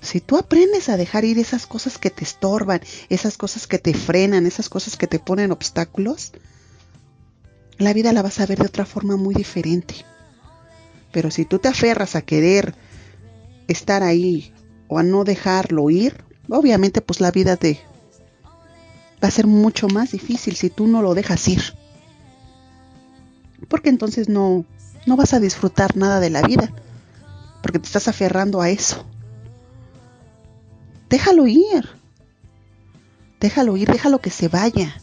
Si 0.00 0.20
tú 0.20 0.36
aprendes 0.36 0.88
a 0.88 0.96
dejar 0.96 1.24
ir 1.24 1.38
esas 1.38 1.66
cosas 1.66 1.98
que 1.98 2.10
te 2.10 2.22
estorban, 2.22 2.80
esas 3.08 3.36
cosas 3.36 3.66
que 3.66 3.78
te 3.78 3.94
frenan, 3.94 4.46
esas 4.46 4.68
cosas 4.68 4.96
que 4.96 5.06
te 5.06 5.18
ponen 5.18 5.50
obstáculos, 5.50 6.32
la 7.78 7.92
vida 7.92 8.12
la 8.12 8.22
vas 8.22 8.38
a 8.40 8.46
ver 8.46 8.58
de 8.58 8.66
otra 8.66 8.84
forma 8.84 9.16
muy 9.16 9.34
diferente. 9.34 9.94
Pero 11.10 11.30
si 11.30 11.44
tú 11.44 11.58
te 11.58 11.68
aferras 11.68 12.14
a 12.16 12.22
querer 12.22 12.74
estar 13.66 14.02
ahí 14.02 14.52
o 14.88 14.98
a 14.98 15.02
no 15.02 15.24
dejarlo 15.24 15.90
ir, 15.90 16.22
obviamente 16.48 17.00
pues 17.00 17.20
la 17.20 17.30
vida 17.30 17.56
te 17.56 17.80
va 19.22 19.28
a 19.28 19.32
ser 19.32 19.46
mucho 19.46 19.88
más 19.88 20.12
difícil 20.12 20.54
si 20.54 20.70
tú 20.70 20.86
no 20.86 21.02
lo 21.02 21.14
dejas 21.14 21.48
ir. 21.48 21.77
Porque 23.66 23.88
entonces 23.88 24.28
no 24.28 24.64
no 25.08 25.16
vas 25.16 25.32
a 25.32 25.40
disfrutar 25.40 25.96
nada 25.96 26.20
de 26.20 26.30
la 26.30 26.42
vida, 26.42 26.70
porque 27.62 27.78
te 27.78 27.86
estás 27.86 28.08
aferrando 28.08 28.60
a 28.60 28.70
eso. 28.70 29.04
Déjalo 31.08 31.46
ir. 31.46 31.88
Déjalo 33.40 33.76
ir, 33.76 33.90
déjalo 33.90 34.20
que 34.20 34.30
se 34.30 34.48
vaya. 34.48 35.00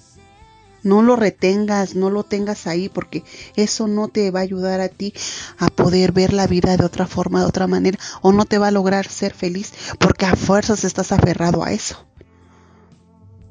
No 0.84 1.02
lo 1.02 1.16
retengas, 1.16 1.96
no 1.96 2.12
lo 2.12 2.24
tengas 2.24 2.68
ahí, 2.68 2.90
porque 2.90 3.24
eso 3.56 3.88
no 3.88 4.08
te 4.08 4.30
va 4.30 4.42
a 4.42 4.44
ayudar 4.44 4.82
a 4.82 4.90
ti 4.90 5.14
a 5.58 5.68
poder 5.68 6.12
ver 6.12 6.32
la 6.32 6.46
vida 6.46 6.78
de 6.78 6.86
otra 6.86 7.08
forma, 7.08 7.40
de 7.40 7.48
otra 7.48 7.66
manera, 7.66 7.98
o 8.22 8.32
no 8.32 8.46
te 8.46 8.60
va 8.60 8.68
a 8.68 8.72
lograr 8.72 9.08
ser 9.08 9.34
feliz, 9.34 9.74
porque 10.00 10.28
a 10.28 10.36
fuerzas 10.36 10.84
estás 10.84 11.12
aferrado 11.12 11.64
a 11.64 11.72
eso. 11.72 12.06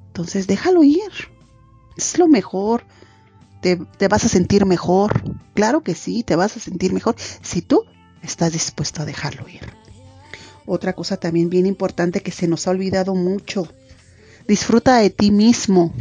Entonces 0.09 0.47
déjalo 0.47 0.85
ir. 0.85 1.11
Es 1.97 2.19
lo 2.19 2.29
mejor. 2.29 2.85
Te, 3.65 4.09
vas 4.09 4.27
a 4.27 4.29
sentir 4.29 4.67
mejor. 4.67 5.23
Claro 5.55 5.83
que 5.83 5.95
sí, 5.95 6.23
te 6.23 6.37
vas 6.37 6.55
a 6.55 6.61
sentir 6.61 6.93
mejor 6.93 7.17
si 7.41 7.63
tú 7.63 7.87
estás 8.23 8.53
dispuesto 8.53 9.01
a 9.01 9.07
dejarlo 9.07 9.49
ir. 9.49 9.73
Otra 10.67 10.93
cosa 10.93 11.17
también 11.17 11.49
bien 11.49 11.65
importante 11.65 12.21
que 12.21 12.31
se 12.31 12.47
nos 12.47 12.67
ha 12.67 12.73
olvidado 12.73 13.15
mucho. 13.15 13.67
Disfruta 14.47 14.97
de 14.99 15.09
ti 15.09 15.31
mismo. 15.31 15.95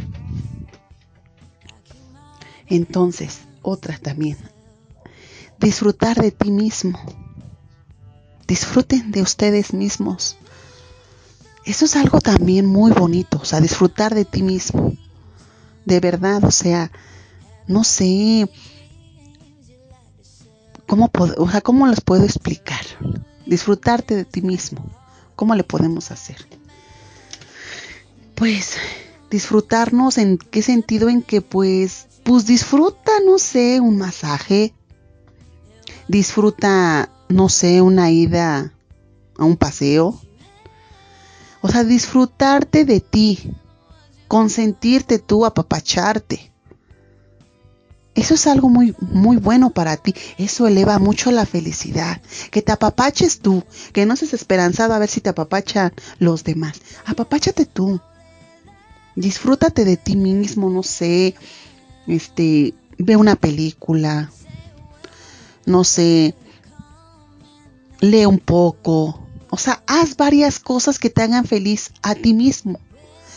Entonces, 2.66 3.40
otra 3.62 3.96
también. 3.96 4.36
Disfrutar 5.58 6.20
de 6.20 6.32
ti 6.32 6.50
mismo. 6.50 6.98
Disfruten 8.46 9.10
de 9.10 9.22
ustedes 9.22 9.72
mismos. 9.72 10.36
Eso 11.64 11.86
es 11.86 11.96
algo 11.96 12.20
también 12.20 12.66
muy 12.66 12.92
bonito, 12.92 13.38
o 13.40 13.44
sea, 13.46 13.62
disfrutar 13.62 14.14
de 14.14 14.26
ti 14.26 14.42
mismo. 14.42 14.92
De 15.86 16.00
verdad, 16.00 16.44
o 16.44 16.50
sea, 16.50 16.90
no 17.66 17.84
sé 17.84 18.48
cómo, 20.86 21.10
o 21.38 21.50
sea, 21.50 21.60
cómo 21.60 21.86
les 21.86 22.00
puedo 22.00 22.24
explicar. 22.24 22.84
Disfrutarte 23.46 24.16
de 24.16 24.24
ti 24.24 24.42
mismo. 24.42 24.84
¿Cómo 25.36 25.54
le 25.54 25.64
podemos 25.64 26.10
hacer? 26.10 26.36
Pues 28.34 28.76
disfrutarnos 29.30 30.18
en 30.18 30.38
qué 30.38 30.62
sentido 30.62 31.08
en 31.08 31.22
que 31.22 31.40
pues 31.40 32.06
pues 32.24 32.46
disfruta, 32.46 33.12
no 33.24 33.38
sé, 33.38 33.80
un 33.80 33.98
masaje, 33.98 34.74
disfruta, 36.08 37.10
no 37.28 37.50
sé, 37.50 37.82
una 37.82 38.10
ida 38.10 38.72
a 39.36 39.44
un 39.44 39.56
paseo. 39.56 40.18
O 41.60 41.68
sea, 41.68 41.84
disfrutarte 41.84 42.86
de 42.86 43.00
ti, 43.00 43.52
consentirte 44.26 45.18
tú, 45.18 45.44
apapacharte. 45.44 46.53
Eso 48.14 48.34
es 48.34 48.46
algo 48.46 48.68
muy, 48.68 48.94
muy 49.00 49.36
bueno 49.36 49.70
para 49.70 49.96
ti. 49.96 50.14
Eso 50.38 50.66
eleva 50.66 50.98
mucho 50.98 51.30
la 51.30 51.46
felicidad. 51.46 52.20
Que 52.50 52.62
te 52.62 52.72
apapaches 52.72 53.40
tú. 53.40 53.64
Que 53.92 54.06
no 54.06 54.16
seas 54.16 54.34
esperanzado 54.34 54.94
a 54.94 54.98
ver 54.98 55.08
si 55.08 55.20
te 55.20 55.30
apapachan 55.30 55.92
los 56.18 56.44
demás. 56.44 56.80
Apapáchate 57.06 57.66
tú. 57.66 58.00
Disfrútate 59.16 59.84
de 59.84 59.96
ti 59.96 60.16
mismo, 60.16 60.70
no 60.70 60.82
sé 60.82 61.34
este, 62.06 62.74
ve 62.98 63.16
una 63.16 63.36
película, 63.36 64.30
no 65.66 65.84
sé, 65.84 66.34
lee 68.00 68.26
un 68.26 68.38
poco, 68.38 69.20
o 69.50 69.56
sea, 69.56 69.82
haz 69.86 70.16
varias 70.16 70.58
cosas 70.58 70.98
que 70.98 71.10
te 71.10 71.22
hagan 71.22 71.44
feliz 71.44 71.92
a 72.02 72.14
ti 72.14 72.34
mismo, 72.34 72.78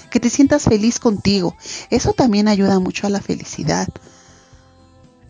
que 0.09 0.19
te 0.19 0.29
sientas 0.29 0.63
feliz 0.63 0.99
contigo. 0.99 1.55
Eso 1.89 2.13
también 2.13 2.47
ayuda 2.47 2.79
mucho 2.79 3.07
a 3.07 3.09
la 3.09 3.21
felicidad. 3.21 3.87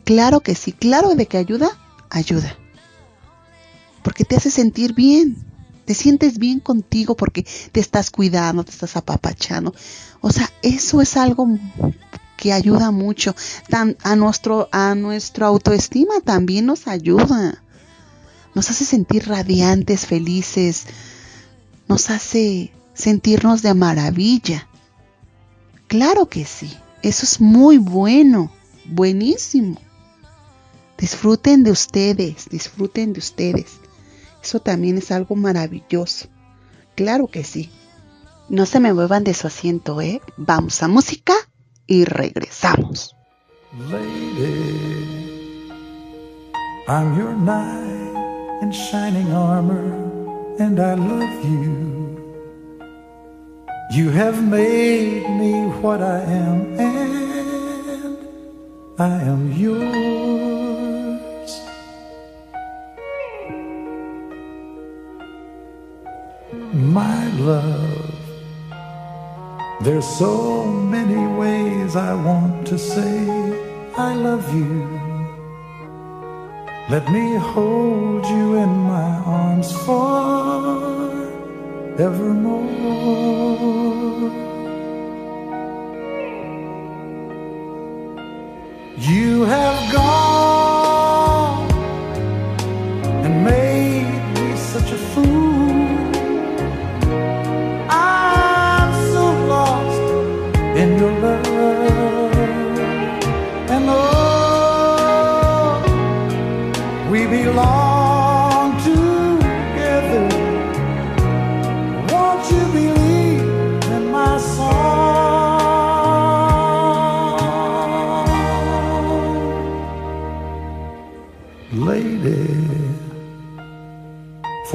Claro 0.08 0.40
que 0.40 0.56
sí, 0.56 0.72
claro 0.72 1.16
de 1.16 1.26
que 1.26 1.38
ayuda, 1.38 1.68
ayuda. 2.10 2.56
Porque 4.04 4.24
te 4.24 4.38
hace 4.38 4.50
sentir 4.50 4.94
bien, 4.94 5.36
te 5.84 5.94
sientes 5.94 6.38
bien 6.38 6.62
contigo 6.62 7.18
porque 7.18 7.46
te 7.74 7.82
estás 7.82 8.10
cuidando, 8.10 8.64
te 8.64 8.72
estás 8.72 8.96
apapachando. 8.96 9.76
O 10.22 10.32
sea, 10.32 10.50
eso 10.62 11.02
es 11.02 11.18
algo 11.18 11.50
que 12.38 12.54
ayuda 12.54 12.92
mucho. 12.92 13.36
a, 14.02 14.16
nuestro, 14.16 14.70
a 14.72 14.96
nuestra 14.96 15.48
autoestima 15.48 16.22
también 16.24 16.68
nos 16.68 16.88
ayuda. 16.88 17.62
Nos 18.56 18.70
hace 18.70 18.86
sentir 18.86 19.28
radiantes, 19.28 20.06
felices. 20.06 20.86
Nos 21.90 22.10
hace 22.12 22.72
sentirnos 22.94 23.62
de 23.62 23.74
maravilla. 23.74 24.70
Claro 25.88 26.30
que 26.30 26.46
sí. 26.46 26.74
Eso 27.02 27.26
es 27.26 27.42
muy 27.42 27.78
bueno, 27.78 28.54
buenísimo. 28.86 29.82
Disfruten 30.98 31.64
de 31.64 31.72
ustedes, 31.72 32.50
disfruten 32.50 33.14
de 33.14 33.20
ustedes. 33.20 33.80
Eso 34.44 34.60
también 34.60 34.98
es 34.98 35.12
algo 35.12 35.36
maravilloso. 35.36 36.28
Claro 36.96 37.28
que 37.28 37.44
sí. 37.44 37.70
No 38.50 38.66
se 38.66 38.80
me 38.80 38.94
muevan 38.94 39.24
de 39.24 39.34
su 39.34 39.46
asiento, 39.46 40.02
¿eh? 40.02 40.22
Vamos 40.38 40.82
a 40.82 40.88
música 40.88 41.34
y 41.86 42.06
regresamos. 42.06 43.16
Lady, 43.92 45.70
I'm 46.88 47.16
your 47.18 47.36
knight 47.36 48.62
in 48.62 48.72
shining 48.72 49.32
armor, 49.34 49.94
and 50.58 50.80
I 50.80 50.96
love 50.96 51.44
you. 51.44 51.98
You 53.92 54.10
have 54.10 54.42
made 54.42 55.30
me 55.30 55.68
what 55.82 56.02
I 56.02 56.22
am, 56.22 56.80
and 56.80 58.18
I 58.98 59.22
am 59.22 59.54
yours. 59.54 60.57
My 66.98 67.22
love, 67.52 68.16
there's 69.84 70.08
so 70.18 70.66
many 70.66 71.24
ways 71.42 71.96
I 71.96 72.16
want 72.16 72.66
to 72.70 72.78
say 72.80 73.16
I 73.96 74.16
love 74.16 74.46
you. 74.60 74.82
Let 76.90 77.06
me 77.12 77.36
hold 77.36 78.26
you 78.26 78.56
in 78.64 78.72
my 78.94 79.12
arms 79.40 79.72
forevermore. 79.86 81.38
You 88.98 89.46
have 89.46 89.94
gone 89.94 90.27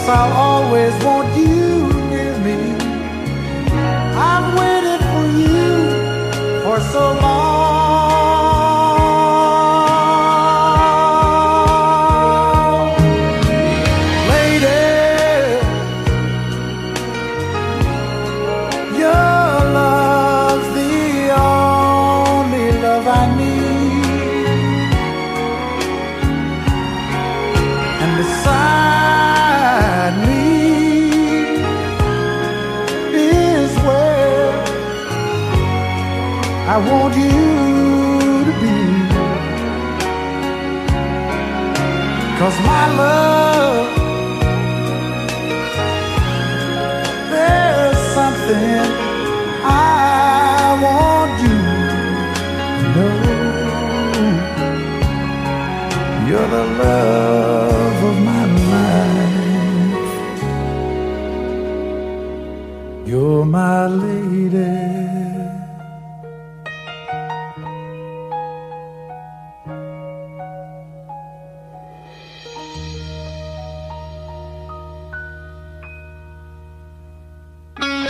Yes, 0.00 0.08
I'll 0.08 0.32
always 0.32 1.04
want 1.04 1.36
you 1.36 1.92
near 2.10 2.36
me. 2.38 2.74
I've 4.16 4.58
waited 4.58 5.00
for 5.10 5.26
you 5.38 6.62
for 6.62 6.80
so 6.80 7.12
long. 7.20 7.69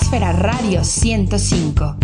Atmósfera 0.00 0.32
Radio 0.32 0.82
105. 0.82 1.96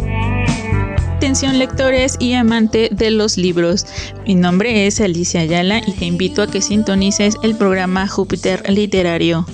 Atención 1.16 1.58
lectores 1.58 2.16
y 2.20 2.34
amante 2.34 2.90
de 2.92 3.10
los 3.10 3.38
libros. 3.38 3.86
Mi 4.26 4.34
nombre 4.34 4.86
es 4.86 5.00
Alicia 5.00 5.40
Ayala 5.40 5.80
y 5.84 5.92
te 5.92 6.04
invito 6.04 6.42
a 6.42 6.46
que 6.46 6.60
sintonices 6.60 7.36
el 7.42 7.56
programa 7.56 8.06
Júpiter 8.06 8.68
Literario. 8.68 9.46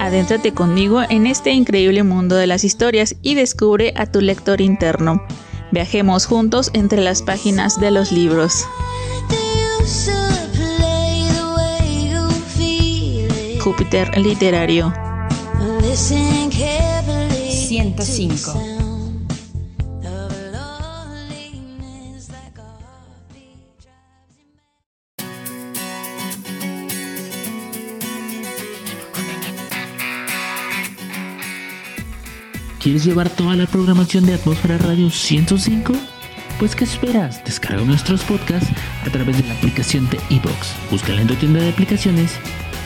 Adéntrate 0.00 0.52
conmigo 0.52 1.00
en 1.08 1.28
este 1.28 1.52
increíble 1.52 2.02
mundo 2.02 2.34
de 2.34 2.48
las 2.48 2.64
historias 2.64 3.14
y 3.22 3.36
descubre 3.36 3.94
a 3.96 4.06
tu 4.06 4.20
lector 4.20 4.60
interno. 4.60 5.22
Viajemos 5.70 6.26
juntos 6.26 6.70
entre 6.74 7.00
las 7.00 7.22
páginas 7.22 7.78
de 7.80 7.92
los 7.92 8.10
libros. 8.10 8.64
Júpiter 13.78 14.18
Literario. 14.18 14.92
105. 15.94 18.60
¿Quieres 32.80 33.04
llevar 33.04 33.30
toda 33.30 33.54
la 33.54 33.66
programación 33.66 34.26
de 34.26 34.34
Atmósfera 34.34 34.78
Radio 34.78 35.08
105? 35.08 35.92
Pues 36.58 36.74
¿qué 36.74 36.82
esperas? 36.82 37.44
Descarga 37.44 37.84
nuestros 37.84 38.24
podcasts 38.24 38.72
a 39.06 39.10
través 39.10 39.40
de 39.40 39.46
la 39.46 39.54
aplicación 39.54 40.10
de 40.10 40.18
iBox. 40.30 40.74
Búscala 40.90 41.20
en 41.20 41.28
tu 41.28 41.36
tienda 41.36 41.60
de 41.60 41.70
aplicaciones 41.70 42.32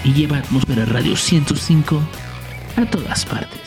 y 0.05 0.13
lleva 0.13 0.39
Atmósfera 0.39 0.85
Radio 0.85 1.17
105 1.17 2.01
a 2.77 2.87
todas 2.87 3.25
partes. 3.27 3.61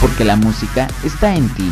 Porque 0.00 0.24
la 0.24 0.36
música 0.36 0.88
está 1.04 1.34
en 1.34 1.48
ti. 1.50 1.70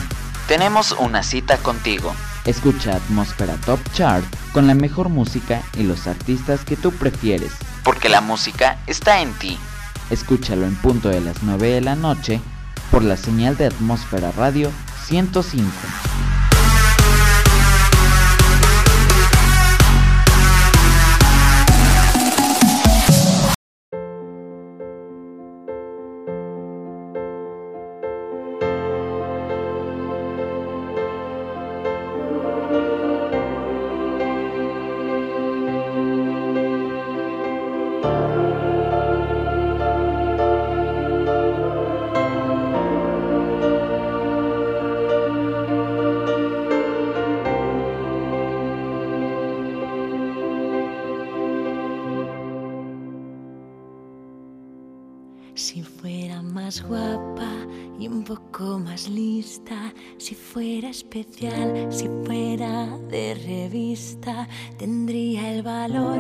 Tenemos 0.49 0.93
una 0.93 1.23
cita 1.23 1.57
contigo. 1.59 2.15
Escucha 2.45 2.97
Atmósfera 2.97 3.55
Top 3.65 3.81
Chart 3.95 4.25
con 4.55 4.69
la 4.69 4.75
mejor 4.77 5.09
música 5.09 5.63
y 5.77 5.83
los 5.83 6.07
artistas 6.07 6.65
que 6.65 6.77
tú 6.77 6.93
prefieres. 6.93 7.53
Porque 7.83 8.09
la 8.09 8.21
música 8.21 8.79
está 8.87 9.21
en 9.21 9.33
ti. 9.35 9.59
Escúchalo 10.11 10.65
en 10.65 10.77
punto 10.77 11.09
de 11.09 11.21
las 11.21 11.43
9 11.43 11.69
de 11.69 11.81
la 11.81 11.97
noche 11.97 12.41
por 12.93 13.03
la 13.03 13.17
señal 13.17 13.57
de 13.57 13.67
Atmósfera 13.67 14.31
Radio 14.31 14.71
105. 15.07 15.69
Especial, 60.95 61.89
si 61.91 62.09
fuera 62.25 62.97
de 63.11 63.35
revista, 63.35 64.49
tendría 64.79 65.53
el 65.53 65.65
valor 65.65 66.19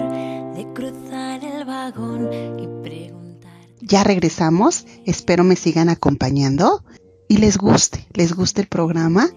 de 0.56 0.66
cruzar 0.74 1.44
el 1.44 1.64
vagón 1.64 2.28
y 2.58 2.66
preguntar. 2.82 3.52
Ya 3.80 4.02
regresamos, 4.02 4.84
espero 5.06 5.44
me 5.44 5.54
sigan 5.54 5.88
acompañando 5.88 6.84
y 7.28 7.36
les 7.36 7.56
guste, 7.56 8.08
les 8.14 8.32
guste 8.32 8.62
el 8.62 8.66
programa. 8.66 9.30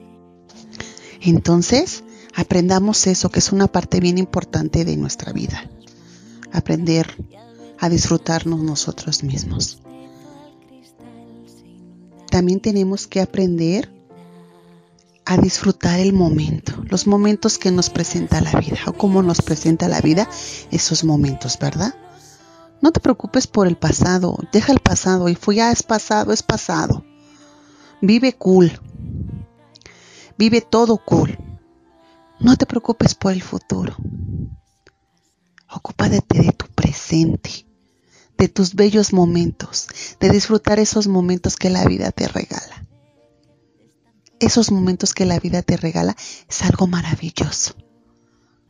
Entonces, 1.22 2.04
aprendamos 2.34 3.06
eso, 3.06 3.30
que 3.30 3.38
es 3.38 3.52
una 3.52 3.68
parte 3.68 4.00
bien 4.00 4.18
importante 4.18 4.86
de 4.86 4.98
nuestra 4.98 5.34
vida. 5.34 5.70
Aprender 6.52 7.16
a 7.78 7.90
disfrutarnos 7.90 8.62
nosotros 8.62 9.22
mismos. 9.24 9.84
También 12.32 12.60
tenemos 12.60 13.06
que 13.06 13.22
aprender 13.22 13.97
a 15.30 15.36
disfrutar 15.36 16.00
el 16.00 16.14
momento, 16.14 16.72
los 16.88 17.06
momentos 17.06 17.58
que 17.58 17.70
nos 17.70 17.90
presenta 17.90 18.40
la 18.40 18.54
vida 18.62 18.78
o 18.88 18.94
cómo 18.94 19.22
nos 19.22 19.42
presenta 19.42 19.90
la 19.90 20.00
vida 20.00 20.30
esos 20.72 21.04
momentos, 21.04 21.60
¿verdad? 21.60 21.94
No 22.82 22.94
te 22.94 23.02
preocupes 23.02 23.46
por 23.46 23.68
el 23.68 23.76
pasado, 23.76 24.38
deja 24.54 24.72
el 24.72 24.80
pasado 24.80 25.28
y 25.28 25.36
fue 25.36 25.56
ya 25.56 25.74
es 25.74 25.84
pasado, 25.84 26.32
es 26.32 26.44
pasado. 26.44 27.04
Vive 28.02 28.38
cool. 28.38 28.72
Vive 30.38 30.62
todo 30.62 30.98
cool. 30.98 31.38
No 32.40 32.56
te 32.56 32.66
preocupes 32.66 33.14
por 33.14 33.34
el 33.34 33.44
futuro. 33.44 33.98
Ocúpate 35.70 36.22
de 36.30 36.54
tu 36.54 36.68
presente, 36.68 37.68
de 38.38 38.48
tus 38.48 38.76
bellos 38.76 39.12
momentos, 39.12 39.90
de 40.22 40.30
disfrutar 40.30 40.80
esos 40.80 41.10
momentos 41.10 41.58
que 41.58 41.70
la 41.70 41.84
vida 41.84 42.14
te 42.14 42.30
regala. 42.30 42.87
Esos 44.40 44.72
momentos 44.72 45.14
que 45.14 45.26
la 45.26 45.40
vida 45.40 45.62
te 45.62 45.78
regala 45.78 46.16
es 46.48 46.62
algo 46.64 46.88
maravilloso, 46.88 47.76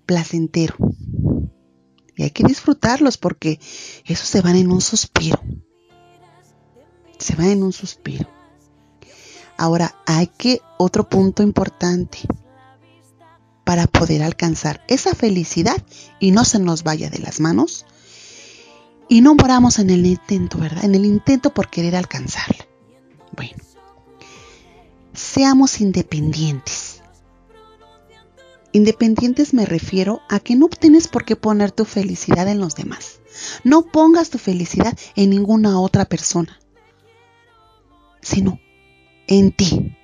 placentero. 0.06 0.76
Y 2.16 2.24
hay 2.24 2.32
que 2.32 2.44
disfrutarlos 2.44 3.18
porque 3.18 3.60
esos 4.06 4.28
se 4.28 4.42
van 4.42 4.56
en 4.56 4.72
un 4.72 4.82
suspiro. 4.82 5.42
Se 7.20 7.36
van 7.36 7.48
en 7.48 7.64
un 7.64 7.74
suspiro. 7.74 8.28
Ahora, 9.58 9.96
hay 10.06 10.28
que, 10.28 10.62
otro 10.78 11.10
punto 11.10 11.44
importante, 11.44 12.20
para 13.64 13.86
poder 13.86 14.24
alcanzar 14.24 14.82
esa 14.88 15.14
felicidad 15.14 15.76
y 16.20 16.32
no 16.32 16.46
se 16.46 16.58
nos 16.58 16.84
vaya 16.84 17.10
de 17.10 17.20
las 17.20 17.42
manos 17.42 17.86
y 19.10 19.22
no 19.22 19.36
moramos 19.36 19.80
en 19.80 19.90
el 19.90 20.06
intento, 20.06 20.58
¿verdad? 20.58 20.86
En 20.86 20.96
el 20.96 21.06
intento 21.06 21.54
por 21.54 21.70
querer 21.70 21.96
alcanzarla. 21.96 22.66
Bueno, 23.36 23.58
seamos 25.18 25.82
independientes. 25.82 27.02
Independientes 28.72 29.54
me 29.54 29.66
refiero 29.66 30.22
a 30.30 30.40
que 30.40 30.56
no 30.56 30.70
tienes 30.70 31.08
por 31.08 31.26
qué 31.26 31.36
poner 31.36 31.72
tu 31.72 31.86
felicidad 31.86 32.48
en 32.48 32.60
los 32.60 32.76
demás. 32.76 33.20
No 33.64 33.84
pongas 33.84 34.30
tu 34.30 34.38
felicidad 34.38 34.98
en 35.16 35.32
ninguna 35.32 35.80
otra 35.80 36.06
persona, 36.06 36.60
sino 38.22 38.60
en 39.28 39.52
ti 39.52 39.96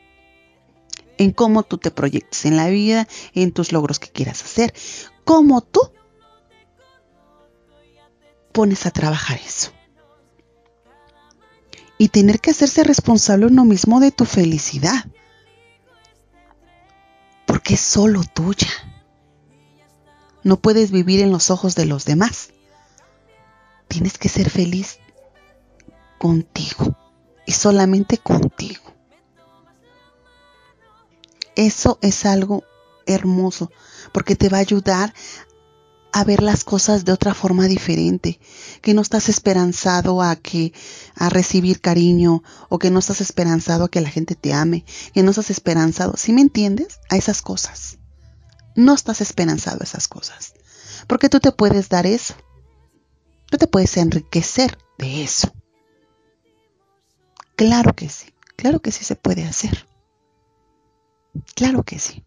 en 1.20 1.32
cómo 1.32 1.61
tú 1.61 1.78
te 1.78 1.91
proyectes 1.91 2.45
en 2.45 2.57
la 2.57 2.68
vida, 2.70 3.07
en 3.36 3.51
tus 3.51 3.72
logros 3.72 3.99
que 3.99 4.09
quieras 4.09 4.43
hacer, 4.43 4.74
cómo 5.24 5.61
tú 5.61 5.80
pones 8.51 8.88
a 8.88 8.91
trabajar 8.91 9.39
eso. 9.45 9.72
Y 12.04 12.10
tener 12.10 12.41
que 12.41 12.51
hacerse 12.51 12.84
responsable 12.84 13.45
uno 13.45 13.64
mismo 13.64 14.01
de 14.01 14.12
tu 14.12 14.26
felicidad. 14.26 15.06
Porque 17.45 17.76
es 17.76 17.80
solo 17.80 18.24
tuya. 18.26 18.68
No 20.43 20.60
puedes 20.60 20.91
vivir 20.91 21.22
en 21.22 21.32
los 21.32 21.49
ojos 21.49 21.76
de 21.76 21.86
los 21.86 22.04
demás. 22.04 22.49
Tienes 23.88 24.18
que 24.18 24.28
ser 24.28 24.49
feliz 24.49 24.99
contigo 26.18 26.97
y 27.45 27.54
solamente 27.54 28.18
contigo. 28.18 28.93
Eso 31.56 31.99
es 32.01 32.26
algo 32.26 32.66
hermoso 33.06 33.72
porque 34.12 34.36
te 34.36 34.49
va 34.49 34.58
a 34.58 34.60
ayudar 34.60 35.14
a 36.14 36.24
ver 36.24 36.43
las 36.43 36.64
cosas 36.64 37.05
de 37.05 37.11
otra 37.11 37.34
forma 37.34 37.68
diferente, 37.68 38.39
que 38.82 38.93
no 38.93 39.01
estás 39.01 39.30
esperanzado 39.30 40.22
a 40.22 40.36
que 40.36 40.72
a 41.16 41.28
recibir 41.30 41.82
cariño 41.82 42.43
o 42.70 42.78
que 42.78 42.91
no 42.91 42.99
estás 42.99 43.20
esperanzado 43.20 43.86
a 43.86 43.89
que 43.89 43.99
la 43.99 44.11
gente 44.11 44.36
te 44.36 44.53
ame, 44.53 44.86
que 45.14 45.24
no 45.24 45.32
estás 45.32 45.49
esperanzado, 45.49 46.14
¿sí 46.16 46.32
me 46.32 46.41
entiendes? 46.41 46.99
A 47.09 47.18
esas 47.18 47.41
cosas. 47.41 47.97
No 48.76 48.93
estás 48.93 49.22
esperanzado 49.22 49.80
a 49.82 49.86
esas 49.86 50.07
cosas, 50.07 50.53
porque 51.07 51.30
tú 51.30 51.39
te 51.39 51.51
puedes 51.51 51.89
dar 51.89 52.05
eso. 52.05 52.36
Tú 53.49 53.57
te 53.57 53.68
puedes 53.68 53.97
enriquecer 53.97 54.78
de 54.99 55.24
eso. 55.24 55.51
Claro 57.55 57.95
que 57.95 58.07
sí, 58.07 58.34
claro 58.55 58.82
que 58.82 58.91
sí 58.91 59.03
se 59.03 59.16
puede 59.16 59.45
hacer. 59.45 59.88
Claro 61.55 61.82
que 61.82 61.97
sí. 61.97 62.24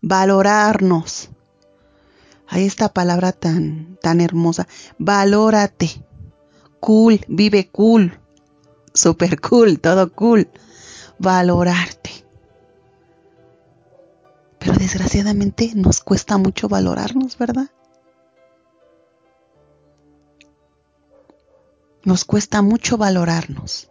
Valorarnos. 0.00 1.30
Hay 2.48 2.64
esta 2.64 2.88
palabra 2.88 3.32
tan, 3.32 3.98
tan 4.00 4.20
hermosa. 4.20 4.66
Valórate. 4.98 6.04
Cool, 6.80 7.20
vive 7.28 7.68
cool. 7.70 8.18
Super 8.94 9.38
cool, 9.40 9.80
todo 9.80 10.12
cool. 10.14 10.48
Valorarte. 11.18 12.10
Pero 14.58 14.74
desgraciadamente 14.74 15.72
nos 15.74 16.00
cuesta 16.00 16.38
mucho 16.38 16.68
valorarnos, 16.68 17.36
¿verdad? 17.36 17.70
Nos 22.04 22.24
cuesta 22.24 22.62
mucho 22.62 22.96
valorarnos. 22.96 23.90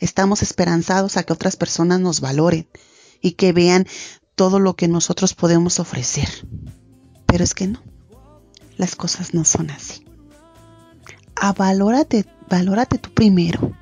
Estamos 0.00 0.42
esperanzados 0.42 1.16
a 1.16 1.24
que 1.24 1.32
otras 1.34 1.56
personas 1.56 2.00
nos 2.00 2.20
valoren 2.20 2.68
y 3.20 3.32
que 3.32 3.52
vean 3.52 3.86
todo 4.34 4.60
lo 4.60 4.76
que 4.76 4.88
nosotros 4.88 5.34
podemos 5.34 5.78
ofrecer. 5.78 6.28
Pero 7.36 7.44
es 7.44 7.52
que 7.52 7.66
no. 7.66 7.82
Las 8.78 8.96
cosas 8.96 9.34
no 9.34 9.44
son 9.44 9.70
así. 9.70 10.06
A 11.34 11.52
valórate, 11.52 12.24
valórate 12.48 12.96
tú 12.96 13.10
primero. 13.10 13.76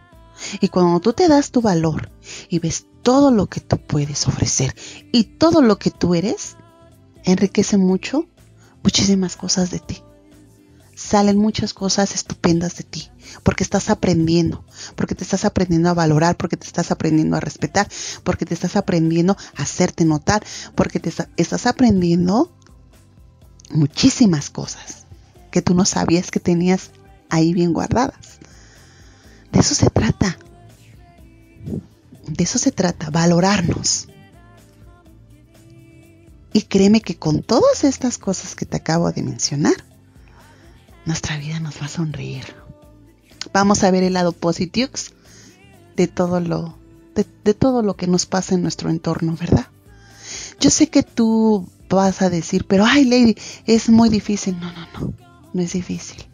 Y 0.61 0.71
cuando 0.71 0.99
tú 0.99 1.13
te 1.13 1.29
das 1.29 1.53
tu 1.53 1.61
valor 1.61 2.11
y 2.49 2.59
ves 2.59 2.87
todo 3.05 3.31
lo 3.31 3.47
que 3.47 3.61
tú 3.61 3.79
puedes 3.79 4.27
ofrecer 4.27 4.75
y 5.13 5.23
todo 5.39 5.63
lo 5.63 5.79
que 5.79 5.93
tú 5.93 6.17
eres, 6.17 6.57
enriquece 7.23 7.77
mucho 7.77 8.27
muchísimas 8.83 9.37
cosas 9.37 9.71
de 9.71 9.79
ti. 9.79 10.03
Salen 10.97 11.39
muchas 11.39 11.75
cosas 11.75 12.13
estupendas 12.17 12.75
de 12.75 12.83
ti, 12.83 13.09
porque 13.45 13.63
estás 13.63 13.89
aprendiendo, 13.89 14.65
porque 14.97 15.15
te 15.15 15.23
estás 15.23 15.45
aprendiendo 15.45 15.91
a 15.91 15.95
valorar, 15.95 16.37
porque 16.37 16.57
te 16.57 16.67
estás 16.67 16.91
aprendiendo 16.91 17.37
a 17.37 17.41
respetar, 17.41 17.89
porque 18.25 18.47
te 18.47 18.55
estás 18.55 18.75
aprendiendo 18.75 19.37
a 19.55 19.63
hacerte 19.63 20.05
notar, 20.05 20.45
porque 20.75 20.99
te 20.99 21.13
estás 21.37 21.67
aprendiendo 21.69 22.53
muchísimas 23.71 24.51
cosas 24.51 25.07
que 25.51 25.63
tú 25.63 25.75
no 25.75 25.85
sabías 25.85 26.31
que 26.31 26.41
tenías 26.41 26.91
ahí 27.31 27.53
bien 27.55 27.73
guardadas. 27.73 28.39
De 29.53 29.61
eso 29.61 29.75
se 29.75 29.91
trata. 29.91 30.37
De 32.27 32.45
eso 32.45 32.59
se 32.59 32.73
trata, 32.73 33.11
valorarnos. 33.11 34.09
Y 36.53 36.63
créeme 36.63 37.01
que 37.01 37.17
con 37.17 37.43
todas 37.43 37.85
estas 37.85 38.19
cosas 38.19 38.55
que 38.55 38.67
te 38.67 38.77
acabo 38.77 39.11
de 39.13 39.23
mencionar, 39.23 39.75
nuestra 41.05 41.37
vida 41.37 41.61
nos 41.61 41.81
va 41.81 41.87
a 41.87 41.89
sonreír. 41.89 42.45
Vamos 43.53 43.85
a 43.85 43.91
ver 43.91 44.03
el 44.03 44.15
lado 44.15 44.33
positivo 44.33 44.93
de 45.97 46.09
todo 46.09 46.41
lo 46.41 46.79
de, 47.15 47.27
de, 47.45 47.55
todo 47.55 47.83
lo 47.83 47.95
que 47.95 48.09
nos 48.09 48.27
pasa 48.27 48.55
en 48.55 48.63
nuestro 48.63 48.91
entorno, 48.91 49.37
¿verdad? 49.39 49.69
Yo 50.59 50.71
sé 50.71 50.89
que 50.89 51.05
tú 51.05 51.69
vas 51.95 52.23
a 52.23 52.31
decir, 52.31 52.67
pero 52.67 52.85
ay, 52.85 53.05
Lady, 53.05 53.37
es 53.67 53.89
muy 53.89 54.09
difícil. 54.09 54.59
No, 54.59 54.73
no, 54.73 54.87
no, 54.93 55.15
no 55.53 55.63
es 55.63 55.73
difícil. 55.73 56.25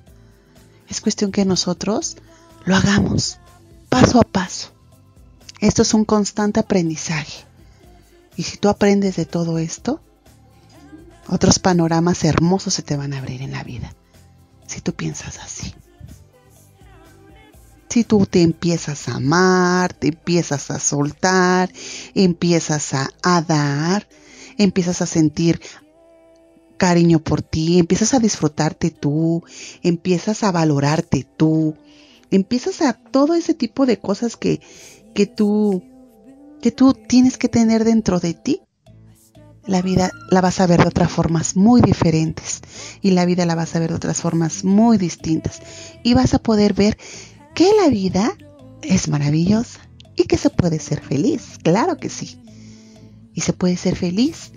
Es 0.89 1.01
cuestión 1.01 1.33
que 1.33 1.45
nosotros 1.45 2.17
lo 2.65 2.77
hagamos 2.77 3.39
paso 3.89 4.21
a 4.21 4.25
paso. 4.25 4.73
Esto 5.61 5.83
es 5.83 5.93
un 5.93 6.05
constante 6.05 6.61
aprendizaje. 6.61 7.45
Y 8.37 8.45
si 8.45 8.57
tú 8.57 8.69
aprendes 8.69 9.17
de 9.17 9.27
todo 9.27 9.59
esto, 9.59 10.01
otros 11.29 11.59
panoramas 11.59 12.25
hermosos 12.25 12.75
se 12.75 12.83
te 12.83 12.97
van 12.97 13.13
a 13.13 13.19
abrir 13.19 13.43
en 13.43 13.53
la 13.53 13.63
vida. 13.63 13.95
Si 14.67 14.81
tú 14.81 14.95
piensas 14.95 15.39
así. 15.39 15.75
Si 17.91 18.05
tú 18.05 18.25
te 18.25 18.43
empiezas 18.43 19.09
a 19.09 19.17
amar, 19.17 19.93
te 19.93 20.09
empiezas 20.09 20.71
a 20.71 20.79
soltar, 20.79 21.73
empiezas 22.15 22.95
a, 22.95 23.43
dar, 23.43 24.09
empiezas 24.65 25.03
a 25.03 25.07
sentir 25.07 25.61
cariño 26.77 27.19
por 27.19 27.43
ti, 27.43 27.79
empiezas 27.79 28.15
a 28.15 28.21
disfrutarte 28.21 28.91
tú, 28.91 29.43
empiezas 29.83 30.43
a 30.43 30.53
valorarte 30.53 31.27
tú, 31.37 31.75
empiezas 32.31 32.81
a 32.83 32.93
todo 32.93 33.35
ese 33.35 33.55
tipo 33.55 33.87
de 33.87 33.99
cosas 33.99 34.37
que, 34.37 34.61
que 35.15 35.27
tú 35.27 35.83
que 36.61 36.71
tú 36.71 36.93
tienes 36.93 37.39
que 37.39 37.49
tener 37.49 37.85
dentro 37.85 38.21
de 38.21 38.35
ti. 38.35 38.61
La 39.67 39.83
vida 39.83 40.11
la 40.31 40.41
vas 40.41 40.61
a 40.61 40.67
ver 40.67 40.81
de 40.83 40.89
otras 40.89 41.11
formas 41.11 41.57
muy 41.57 41.81
diferentes 41.81 42.61
y 43.01 43.13
la 43.13 43.25
vida 43.25 43.47
la 43.47 43.55
vas 43.55 43.75
a 43.77 43.79
ver 43.79 43.91
de 43.91 43.97
otras 43.97 44.21
formas 44.21 44.65
muy 44.65 44.99
distintas. 44.99 45.61
Y 46.03 46.15
vas 46.15 46.35
a 46.35 46.39
poder 46.39 46.75
ver 46.75 46.99
que 47.55 47.71
la 47.81 47.89
vida 47.89 48.37
es 48.83 49.09
maravillosa 49.09 49.81
y 50.17 50.25
que 50.25 50.37
se 50.37 50.51
puede 50.51 50.81
ser 50.81 51.01
feliz, 51.01 51.59
claro 51.63 51.97
que 51.97 52.11
sí. 52.11 52.39
Y 53.35 53.43
se 53.43 53.53
puede 53.53 53.77
ser 53.77 53.97
feliz 53.97 54.53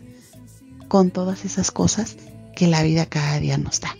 con 0.88 1.12
todas 1.12 1.46
esas 1.46 1.72
cosas 1.72 2.16
que 2.56 2.68
la 2.68 2.84
vida 2.84 3.06
cada 3.06 3.40
día 3.40 3.58
nos 3.58 3.82
da. 3.82 3.96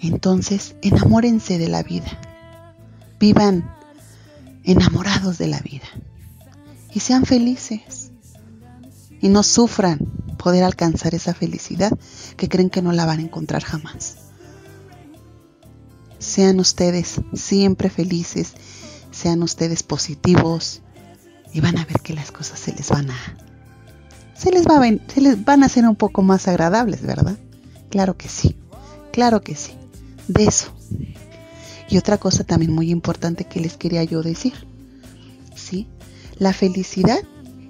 Entonces, 0.00 0.76
enamórense 0.82 1.58
de 1.58 1.68
la 1.68 1.82
vida. 1.82 2.20
Vivan 3.18 3.74
enamorados 4.64 5.38
de 5.38 5.48
la 5.48 5.60
vida. 5.60 5.86
Y 6.92 7.00
sean 7.00 7.24
felices. 7.24 8.12
Y 9.20 9.28
no 9.28 9.42
sufran 9.42 9.98
poder 10.38 10.62
alcanzar 10.62 11.14
esa 11.14 11.34
felicidad 11.34 11.92
que 12.36 12.48
creen 12.48 12.70
que 12.70 12.82
no 12.82 12.92
la 12.92 13.04
van 13.04 13.18
a 13.18 13.22
encontrar 13.22 13.64
jamás. 13.64 14.16
Sean 16.18 16.60
ustedes 16.60 17.20
siempre 17.34 17.90
felices, 17.90 18.54
sean 19.10 19.42
ustedes 19.42 19.82
positivos 19.82 20.82
y 21.52 21.60
van 21.60 21.78
a 21.78 21.84
ver 21.84 22.00
que 22.00 22.14
las 22.14 22.30
cosas 22.30 22.58
se 22.58 22.72
les 22.74 22.88
van 22.88 23.10
a 23.10 23.36
se 24.38 24.52
les, 24.52 24.66
va 24.66 24.76
a 24.76 25.12
se 25.12 25.20
les 25.20 25.44
van 25.44 25.64
a 25.64 25.66
hacer 25.66 25.84
un 25.84 25.96
poco 25.96 26.22
más 26.22 26.46
agradables, 26.46 27.02
¿verdad? 27.02 27.36
Claro 27.90 28.16
que 28.16 28.28
sí, 28.28 28.56
claro 29.12 29.42
que 29.42 29.56
sí. 29.56 29.72
De 30.28 30.44
eso. 30.44 30.72
Y 31.88 31.96
otra 31.96 32.18
cosa 32.18 32.44
también 32.44 32.72
muy 32.72 32.90
importante 32.90 33.44
que 33.44 33.60
les 33.60 33.76
quería 33.76 34.04
yo 34.04 34.22
decir. 34.22 34.52
¿Sí? 35.56 35.88
La 36.38 36.52
felicidad 36.52 37.18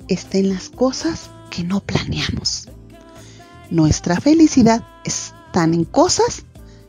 está 0.09 0.39
en 0.39 0.51
las 0.51 0.68
cosas 0.68 1.31
que 1.51 1.64
no 1.64 1.81
planeamos. 1.81 2.68
Nuestra 3.70 4.20
felicidad 4.20 4.85
está 5.05 5.64
en 5.64 5.85
cosas 5.85 6.45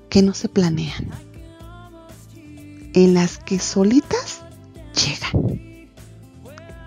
que 0.09 0.21
no 0.21 0.33
se 0.33 0.49
planean. 0.49 1.09
En 2.93 3.13
las 3.13 3.37
que 3.37 3.59
solitas. 3.59 4.38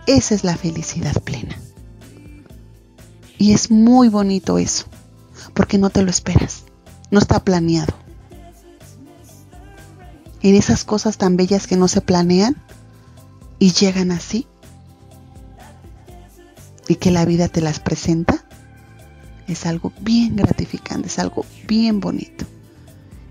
Esa 0.06 0.34
es 0.34 0.42
la 0.44 0.56
felicidad 0.56 1.14
plena. 1.22 1.56
Y 3.38 3.52
es 3.52 3.70
muy 3.70 4.08
bonito 4.08 4.58
eso, 4.58 4.86
porque 5.54 5.78
no 5.78 5.90
te 5.90 6.02
lo 6.02 6.10
esperas, 6.10 6.64
no 7.10 7.18
está 7.18 7.44
planeado. 7.44 7.94
En 10.42 10.54
esas 10.54 10.84
cosas 10.84 11.18
tan 11.18 11.36
bellas 11.36 11.66
que 11.66 11.76
no 11.76 11.88
se 11.88 12.00
planean 12.00 12.56
y 13.58 13.72
llegan 13.72 14.10
así, 14.10 14.46
y 16.88 16.96
que 16.96 17.10
la 17.10 17.24
vida 17.24 17.48
te 17.48 17.60
las 17.60 17.78
presenta, 17.78 18.44
es 19.46 19.66
algo 19.66 19.92
bien 20.00 20.36
gratificante, 20.36 21.08
es 21.08 21.18
algo 21.18 21.44
bien 21.68 22.00
bonito. 22.00 22.44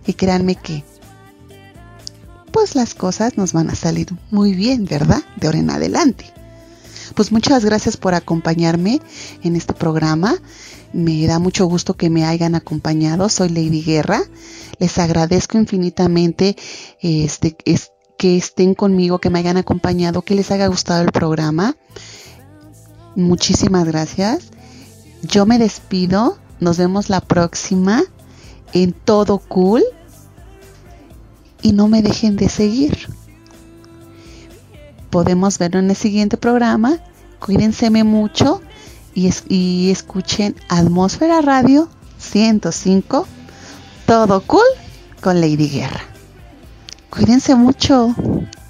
Y 0.05 0.13
créanme 0.13 0.55
que, 0.55 0.83
pues 2.51 2.75
las 2.75 2.95
cosas 2.95 3.37
nos 3.37 3.53
van 3.53 3.69
a 3.69 3.75
salir 3.75 4.07
muy 4.29 4.53
bien, 4.53 4.85
¿verdad? 4.85 5.21
De 5.35 5.47
ahora 5.47 5.59
en 5.59 5.69
adelante. 5.69 6.25
Pues 7.15 7.31
muchas 7.31 7.65
gracias 7.65 7.97
por 7.97 8.13
acompañarme 8.13 9.01
en 9.43 9.55
este 9.55 9.73
programa. 9.73 10.35
Me 10.93 11.25
da 11.27 11.39
mucho 11.39 11.65
gusto 11.65 11.95
que 11.95 12.09
me 12.09 12.25
hayan 12.25 12.55
acompañado. 12.55 13.29
Soy 13.29 13.49
Lady 13.49 13.81
Guerra. 13.81 14.21
Les 14.79 14.97
agradezco 14.97 15.57
infinitamente 15.57 16.55
este, 17.01 17.55
que 18.17 18.37
estén 18.37 18.75
conmigo, 18.75 19.19
que 19.19 19.29
me 19.29 19.39
hayan 19.39 19.57
acompañado, 19.57 20.21
que 20.21 20.35
les 20.35 20.51
haya 20.51 20.67
gustado 20.67 21.03
el 21.03 21.11
programa. 21.11 21.75
Muchísimas 23.15 23.85
gracias. 23.85 24.49
Yo 25.21 25.45
me 25.45 25.59
despido. 25.59 26.37
Nos 26.59 26.77
vemos 26.77 27.09
la 27.09 27.21
próxima 27.21 28.03
en 28.73 28.93
Todo 28.93 29.39
Cool. 29.39 29.83
Y 31.61 31.73
no 31.73 31.87
me 31.87 32.01
dejen 32.01 32.37
de 32.37 32.49
seguir 32.49 33.07
podemos 35.11 35.59
verlo 35.59 35.79
en 35.79 35.89
el 35.89 35.95
siguiente 35.95 36.37
programa. 36.37 36.97
Cuídense 37.39 37.91
mucho 38.03 38.61
y, 39.13 39.91
escuchen 39.91 40.55
Atmósfera 40.69 41.41
Radio 41.41 41.89
105. 42.17 43.27
Todo 44.07 44.41
cool 44.41 44.61
con 45.21 45.39
Lady 45.39 45.69
Guerra. 45.69 46.01
Cuídense 47.09 47.55
mucho. 47.55 48.15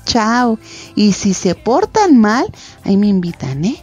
Chao. 0.05 0.59
Y 0.95 1.13
si 1.13 1.33
se 1.33 1.55
portan 1.55 2.17
mal, 2.17 2.51
ahí 2.83 2.97
me 2.97 3.07
invitan, 3.07 3.63
¿eh? 3.63 3.81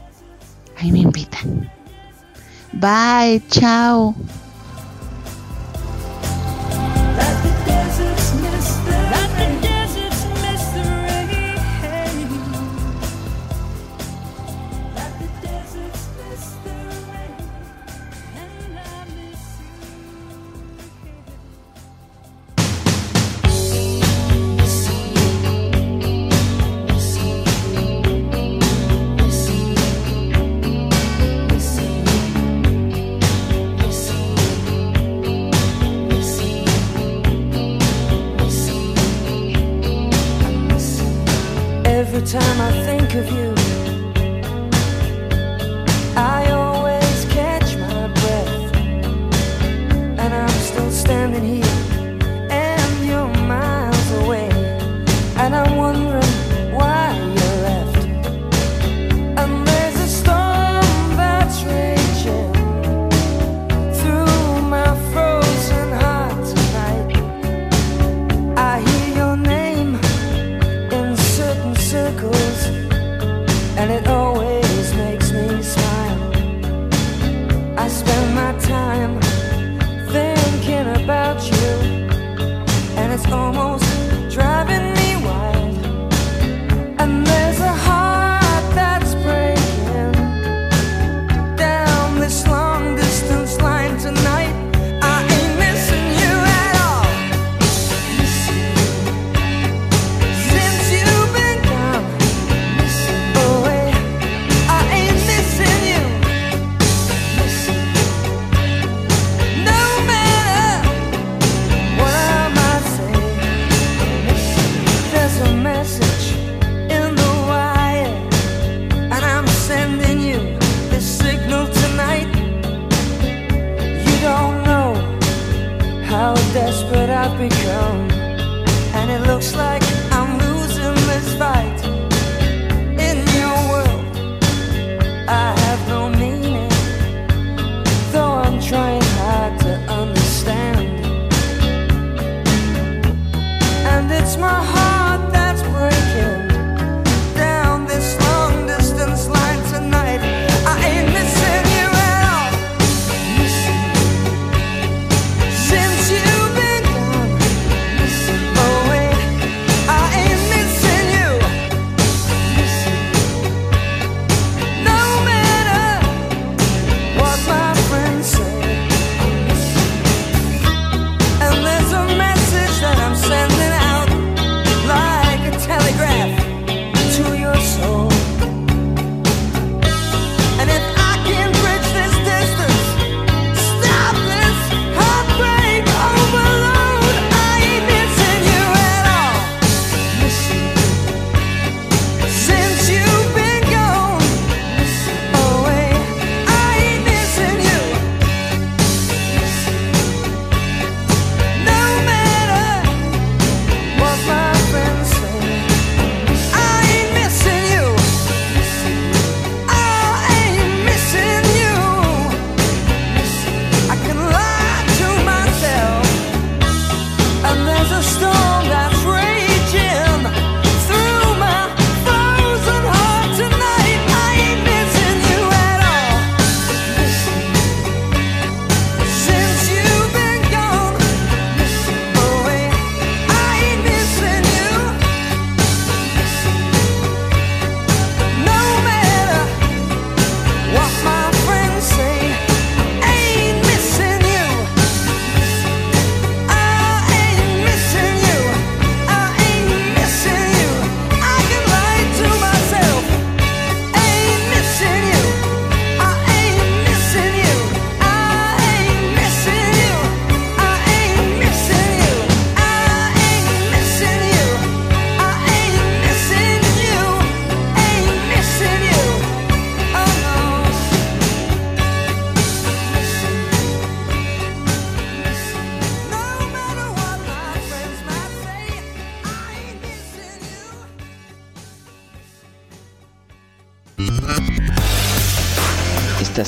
Ahí 0.79 0.93
me 0.93 0.99
invitan. 0.99 1.71
Bye, 2.73 3.43
chao. 3.49 4.15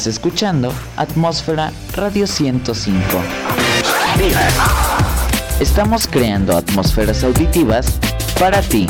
Escuchando 0.07 0.73
Atmósfera 0.97 1.73
Radio 1.95 2.27
105. 2.27 3.01
Estamos 5.61 6.07
creando 6.07 6.57
atmósferas 6.57 7.23
auditivas 7.25 7.99
para 8.39 8.61
ti. 8.63 8.87